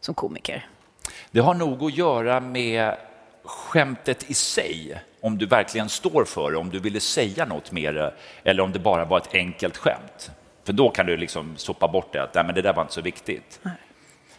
[0.00, 0.66] som komiker?
[1.30, 2.96] Det har nog att göra med
[3.44, 8.14] skämtet i sig om du verkligen står för det, om du ville säga något mer
[8.44, 10.30] eller om det bara var ett enkelt skämt.
[10.68, 12.94] För då kan du liksom sopa bort det, att Nej, men det där var inte
[12.94, 13.60] så viktigt.
[13.62, 13.74] Nej.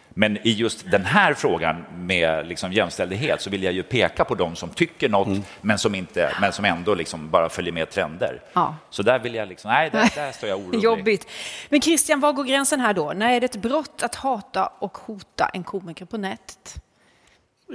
[0.08, 4.34] Men i just den här frågan med liksom jämställdhet så vill jag ju peka på
[4.34, 5.42] de som tycker något mm.
[5.60, 8.42] men, som inte, men som ändå liksom bara följer med trender.
[8.52, 8.76] Ja.
[8.90, 10.80] Så där vill jag liksom, nej, där, där står jag orolig.
[10.82, 11.26] Jobbigt.
[11.68, 13.12] Men Christian, var går gränsen här då?
[13.12, 16.82] När är det ett brott att hata och hota en komiker på nätet?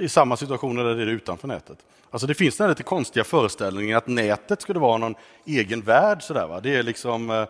[0.00, 1.78] I samma situationer där det är utanför nätet.
[2.10, 6.22] Alltså det finns den lite konstiga föreställningen att nätet skulle vara någon egen värld.
[6.22, 6.60] Sådär, va?
[6.60, 7.44] Det är liksom eh,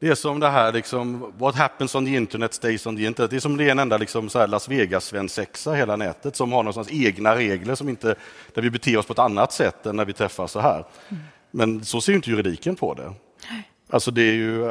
[0.00, 3.30] det är som det här, liksom, what happens on the internet stays on the internet.
[3.30, 6.52] Det är som det är en enda liksom, så här Las Vegas-svensexa, hela nätet, som
[6.52, 8.14] har någonstans egna regler som inte,
[8.54, 10.84] där vi beter oss på ett annat sätt än när vi träffas så här.
[11.08, 11.22] Mm.
[11.50, 13.12] Men så ser inte juridiken på det.
[13.90, 14.64] Alltså det är ju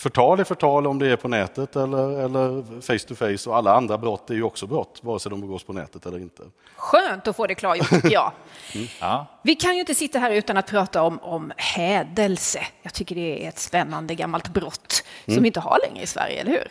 [0.00, 3.74] förtal är förtal om det är på nätet eller, eller face to face och alla
[3.74, 6.42] andra brott är ju också brott, vare sig de begås på nätet eller inte.
[6.76, 8.32] Skönt att få det klargjort, tycker jag.
[8.74, 8.86] Mm.
[9.00, 9.26] Ja.
[9.42, 12.60] Vi kan ju inte sitta här utan att prata om, om hädelse.
[12.82, 15.34] Jag tycker det är ett spännande gammalt brott mm.
[15.36, 16.68] som vi inte har längre i Sverige, eller hur?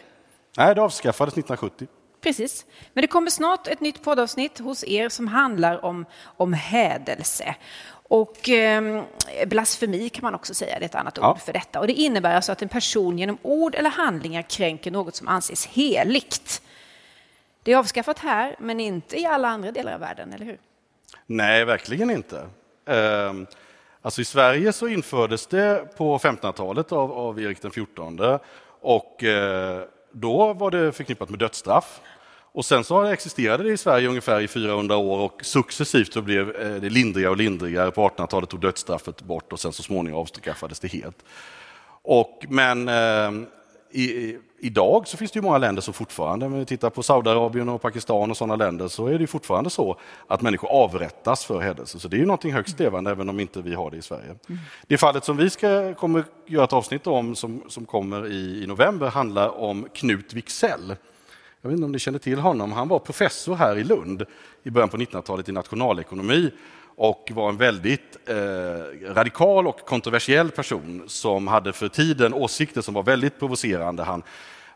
[0.57, 1.87] Nej, det avskaffades 1970.
[2.21, 2.65] Precis.
[2.93, 6.05] Men det kommer snart ett nytt poddavsnitt hos er som handlar om,
[6.37, 7.55] om hädelse.
[8.09, 9.03] Och eh,
[9.47, 11.31] blasfemi kan man också säga, det är ett annat ja.
[11.31, 11.79] ord för detta.
[11.79, 15.67] Och det innebär alltså att en person genom ord eller handlingar kränker något som anses
[15.67, 16.61] heligt.
[17.63, 20.57] Det är avskaffat här, men inte i alla andra delar av världen, eller hur?
[21.25, 22.47] Nej, verkligen inte.
[22.85, 23.33] Eh,
[24.01, 27.87] Alltså I Sverige så infördes det på 1500-talet av, av Erik XIV
[28.81, 29.81] och eh,
[30.11, 32.01] då var det förknippat med dödsstraff.
[32.51, 36.55] Och sen så existerade det i Sverige ungefär i 400 år och successivt så blev
[36.55, 37.91] eh, det lindrigare och lindrigare.
[37.91, 41.17] På 1800-talet tog dödsstraffet bort och sen så småningom avskaffades det helt.
[42.01, 43.31] Och, men eh,
[43.91, 47.69] i, idag så finns det ju många länder som fortfarande, om vi tittar på Saudiarabien
[47.69, 49.97] och Pakistan och sådana länder, så är det fortfarande så
[50.27, 51.99] att människor avrättas för hädelse.
[51.99, 54.35] Så det är ju någonting högst levande, även om inte vi har det i Sverige.
[54.49, 54.59] Mm.
[54.87, 58.67] Det fallet som vi ska, kommer göra ett avsnitt om, som, som kommer i, i
[58.67, 60.95] november, handlar om Knut Wicksell.
[61.61, 62.71] Jag vet inte om ni känner till honom.
[62.71, 64.25] Han var professor här i Lund
[64.63, 66.51] i början på 1900-talet i nationalekonomi
[66.95, 72.93] och var en väldigt eh, radikal och kontroversiell person som hade för tiden åsikter som
[72.93, 74.03] var väldigt provocerande.
[74.03, 74.23] Han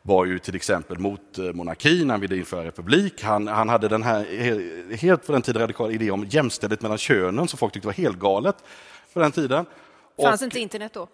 [0.01, 3.23] var ju till exempel mot eh, monarkin, han ville införa republik.
[3.23, 7.47] Han, han hade den här helt på den tiden radikala idé om jämställdhet mellan könen
[7.47, 8.55] som folk tyckte var helt galet
[9.13, 9.65] på den tiden.
[10.21, 11.07] Fanns och, inte internet då?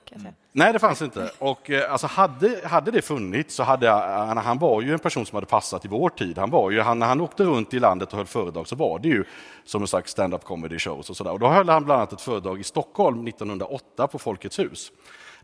[0.51, 1.31] Nej, det fanns inte.
[1.39, 5.25] Och, eh, alltså, hade, hade det funnits så hade han, han var ju en person
[5.25, 6.37] som hade passat i vår tid.
[6.37, 8.99] Han var ju, han, när han åkte runt i landet och höll föredrag så var
[8.99, 9.23] det ju
[9.65, 11.31] som en slags stand-up comedy shows och sådär.
[11.31, 14.91] Och då höll han bland annat ett föredrag i Stockholm 1908 på Folkets hus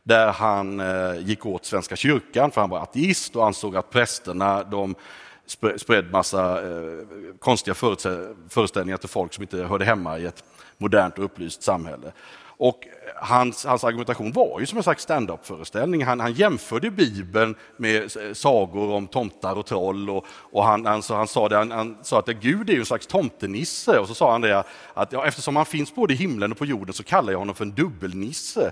[0.03, 4.63] där han eh, gick åt Svenska kyrkan för han var ateist och ansåg att prästerna
[4.63, 4.95] de
[5.77, 7.05] spred massa eh,
[7.39, 7.75] konstiga
[8.49, 10.43] föreställningar till folk som inte hörde hemma i ett
[10.77, 12.11] modernt och upplyst samhälle.
[12.57, 16.05] Och hans, hans argumentation var ju som en slags stand-up-föreställning.
[16.05, 20.09] Han, han jämförde Bibeln med sagor om tomtar och troll.
[20.09, 23.07] Och, och han, han, han, sa det, han, han, sa att Gud är en slags
[23.07, 23.99] tomtenisse.
[23.99, 26.65] Och så sa han det att ja, eftersom han finns både i himlen och på
[26.65, 28.71] jorden så kallar jag honom för en dubbelnisse.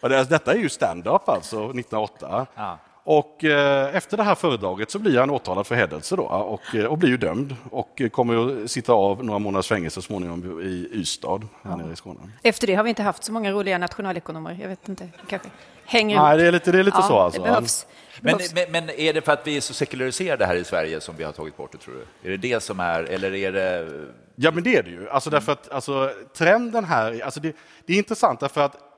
[0.00, 2.46] Och det, alltså, detta är ju stand-up alltså, 1908.
[2.54, 2.78] Ja.
[3.10, 6.84] Och eh, efter det här föredraget så blir han åtalad för hädelse då, och, eh,
[6.84, 11.48] och blir ju dömd och kommer att sitta av några månaders fängelse småningom i Ystad,
[11.62, 11.76] här ja.
[11.76, 12.20] nere i Skåne.
[12.42, 14.58] Efter det har vi inte haft så många roliga nationalekonomer.
[14.60, 15.48] Jag vet inte, kanske
[15.84, 17.42] hänger Nej, det är lite, det är lite ja, så alltså.
[17.42, 17.86] Det behövs.
[18.20, 21.16] Men, men, men, är det för att vi är så sekulariserade här i Sverige som
[21.16, 22.28] vi har tagit bort det, tror du?
[22.28, 23.88] Är det det som är, eller är det...
[24.34, 25.08] Ja, men det är det ju.
[25.08, 27.56] Alltså, därför att, alltså, trenden här, alltså det,
[27.86, 28.89] det är intressant därför att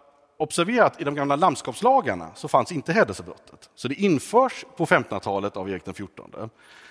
[0.42, 3.70] Observera att i de gamla landskapslagarna så fanns inte hädelsebrottet.
[3.74, 6.08] Så det införs på 1500-talet av Erik XIV.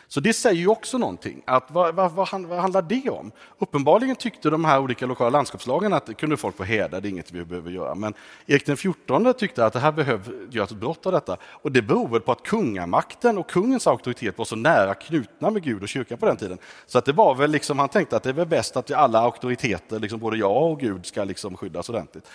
[0.08, 1.42] Så det säger ju också någonting.
[1.46, 3.32] Att vad, vad, vad, handlar det om?
[3.60, 7.10] Uppenbarligen tyckte de här olika lokala landskapslagarna att det kunde folk få häda, det är
[7.10, 7.96] inget vi behöver göra.
[7.96, 8.14] Men
[8.46, 11.38] Erik XIV tyckte att det här behöver göras ett brott av detta.
[11.44, 15.64] Och det beror väl på att kungamakten och kungens auktoritet var så nära knutna med
[15.64, 16.58] Gud och kyrkan på den tiden.
[16.86, 19.20] Så att det var väl liksom, han tänkte att det är väl bäst att alla
[19.20, 22.28] auktoriteter, liksom både jag och Gud, ska liksom skyddas ordentligt.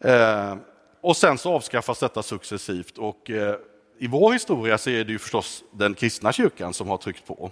[0.00, 0.56] Eh,
[1.00, 3.54] och sen så avskaffas detta successivt och eh,
[3.98, 7.50] i vår historia så är det ju förstås den kristna kyrkan som har tryckt på.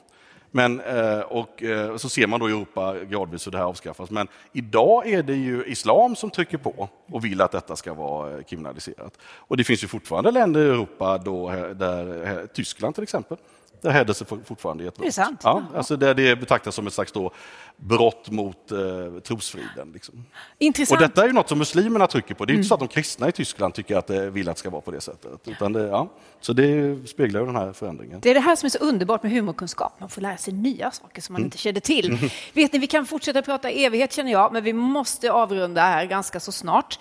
[0.50, 4.10] Men, eh, och eh, så ser man då i Europa gradvis hur det här avskaffas.
[4.10, 8.36] Men idag är det ju islam som trycker på och vill att detta ska vara
[8.36, 9.18] eh, kriminaliserat.
[9.22, 13.36] Och det finns ju fortfarande länder i Europa, då, där, Tyskland till exempel,
[13.82, 15.04] där hädelse fortfarande är ett brott.
[15.04, 15.40] Det är sant.
[15.44, 17.32] Ja, alltså där det betraktas som ett slags då
[17.76, 18.78] brott mot eh,
[19.24, 19.92] trosfriden.
[19.94, 20.24] Liksom.
[20.58, 21.00] Intressant.
[21.00, 22.44] Och detta är ju något som muslimerna trycker på.
[22.44, 22.68] Det är inte mm.
[22.68, 24.90] så att de kristna i Tyskland tycker att det vill att det ska vara på
[24.90, 25.48] det sättet.
[25.48, 26.08] Utan det, ja.
[26.40, 28.20] Så det speglar ju den här förändringen.
[28.20, 30.00] Det är det här som är så underbart med humorkunskap.
[30.00, 31.46] Man får lära sig nya saker som man mm.
[31.46, 32.06] inte kände till.
[32.06, 32.30] Mm.
[32.52, 36.40] Vet ni, vi kan fortsätta prata evighet känner jag, men vi måste avrunda här ganska
[36.40, 36.98] så snart.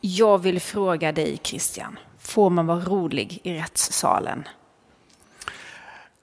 [0.00, 4.44] Jag vill fråga dig Christian, får man vara rolig i rättssalen?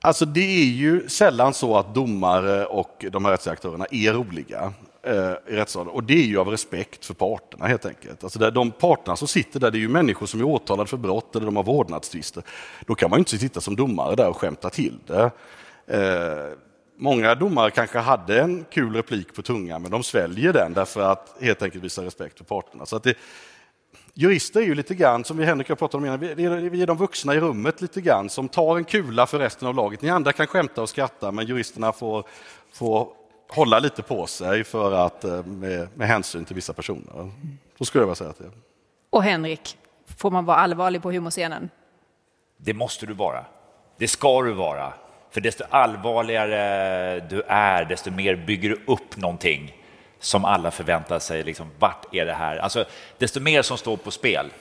[0.05, 4.73] Alltså det är ju sällan så att domare och de här rättsaktörerna är roliga
[5.03, 5.87] eh, i rättssalen.
[5.87, 8.23] Och det är ju av respekt för parterna helt enkelt.
[8.23, 10.97] Alltså där de parterna som sitter där, det är ju människor som är åtalade för
[10.97, 12.43] brott eller de har vårdnadstvister.
[12.85, 15.31] Då kan man ju inte sitta som domare där och skämta till det.
[15.87, 16.57] Eh,
[16.97, 21.35] många domare kanske hade en kul replik på tungan, men de sväljer den därför att
[21.41, 22.85] helt enkelt visa respekt för parterna.
[22.85, 23.15] Så att det,
[24.15, 26.19] Jurister är ju lite grann, som vi Henrik har pratat om innan,
[26.69, 29.75] vi är de vuxna i rummet lite grann som tar en kula för resten av
[29.75, 30.01] laget.
[30.01, 32.23] Ni andra kan skämta och skratta, men juristerna får,
[32.71, 33.07] får
[33.49, 37.31] hålla lite på sig för att, eh, med, med hänsyn till vissa personer.
[37.77, 38.49] Så skulle jag vilja säga till
[39.09, 39.77] Och Henrik,
[40.17, 41.69] får man vara allvarlig på humorscenen?
[42.57, 43.45] Det måste du vara.
[43.97, 44.93] Det ska du vara.
[45.31, 49.82] För desto allvarligare du är, desto mer bygger du upp någonting
[50.23, 52.57] som alla förväntar sig, liksom, vart är det här?
[52.57, 52.85] Alltså,
[53.17, 54.51] desto mer som står på spel,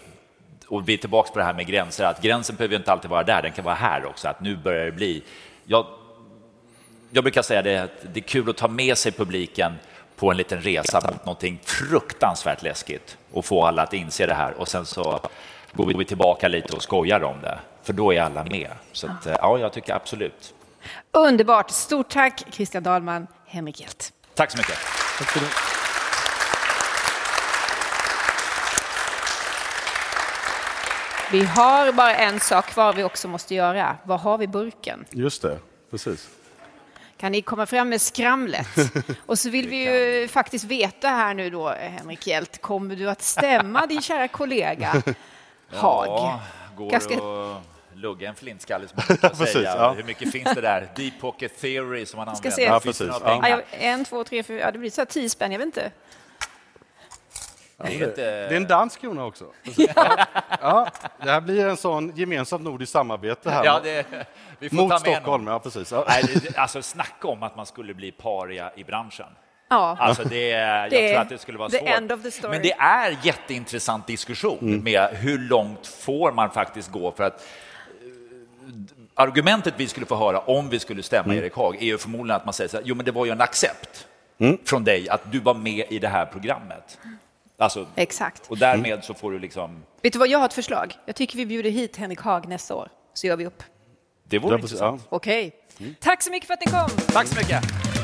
[0.68, 3.22] och vi är tillbaka på det här med gränser, att gränsen behöver inte alltid vara
[3.22, 5.22] där, den kan vara här också, att nu börjar det bli...
[5.64, 5.86] Jag,
[7.10, 9.72] jag brukar säga det, att det är kul att ta med sig publiken
[10.16, 14.52] på en liten resa mot någonting fruktansvärt läskigt och få alla att inse det här
[14.52, 15.20] och sen så
[15.72, 18.70] går vi tillbaka lite och skojar om det, för då är alla med.
[18.92, 20.54] Så att, ja, jag tycker absolut.
[21.12, 21.70] Underbart.
[21.70, 24.12] Stort tack Christian Dahlman, Henrik Hjelt.
[24.34, 25.01] Tack så mycket.
[25.22, 25.46] Tack ska du
[31.32, 33.96] Vi har bara en sak kvar vi också måste göra.
[34.04, 35.04] Vad har vi burken?
[35.10, 35.58] Just det,
[35.90, 36.28] precis.
[37.16, 38.68] Kan ni komma fram med skramlet?
[39.26, 43.22] Och så vill vi ju faktiskt veta här nu då, Henrik Hjelt, kommer du att
[43.22, 45.02] stämma din kära kollega
[45.72, 46.06] Haag?
[46.06, 46.40] Ja,
[46.76, 47.14] går Ganska...
[47.14, 47.71] att
[48.02, 49.74] lugga en flintskalle som man Precis, säga.
[49.76, 49.92] ja.
[49.92, 50.88] Hur mycket finns det där?
[50.96, 52.50] Deep pocket theory som man använder.
[52.50, 52.62] se.
[52.64, 53.60] Ja, precis, några ja.
[53.70, 55.90] En, två, tre, fyra, ja, det blir så här tio spänn, jag vet inte.
[57.76, 58.22] Det är inte...
[58.22, 59.44] Det är en dansk krona också.
[59.96, 60.26] Ja.
[60.60, 60.88] Ja,
[61.22, 64.06] det här blir en sån gemensamt nordiskt samarbete här Ja, det,
[64.58, 65.44] vi får ta mot med Stockholm.
[65.44, 65.52] någon.
[65.52, 65.92] Ja, precis.
[65.92, 66.04] Ja.
[66.08, 69.26] Nej, det- alltså snacka om att man skulle bli paria i branschen.
[69.70, 71.88] Ja, Alltså det, jag Det är tror att det skulle vara the svårt.
[71.88, 72.50] end of the story.
[72.50, 77.46] Men det är jätteintressant diskussion med hur långt får man faktiskt gå för att
[79.14, 82.44] argumentet vi skulle få höra om vi skulle stämma Erik Haag är ju förmodligen att
[82.44, 84.06] man säger så här, jo men det var ju en accept
[84.64, 86.98] från dig att du var med i det här programmet.
[87.58, 88.50] Alltså, exakt.
[88.50, 90.94] och därmed så får du liksom, Vet du vad, jag har ett förslag.
[91.06, 93.62] Jag tycker vi bjuder hit Henrik Haag nästa år, så gör vi upp.
[94.24, 95.06] det vore Ja, intressant.
[95.08, 95.52] Okej.
[96.00, 96.88] Tack så mycket för att ni kom.
[97.12, 98.01] Tack så mycket!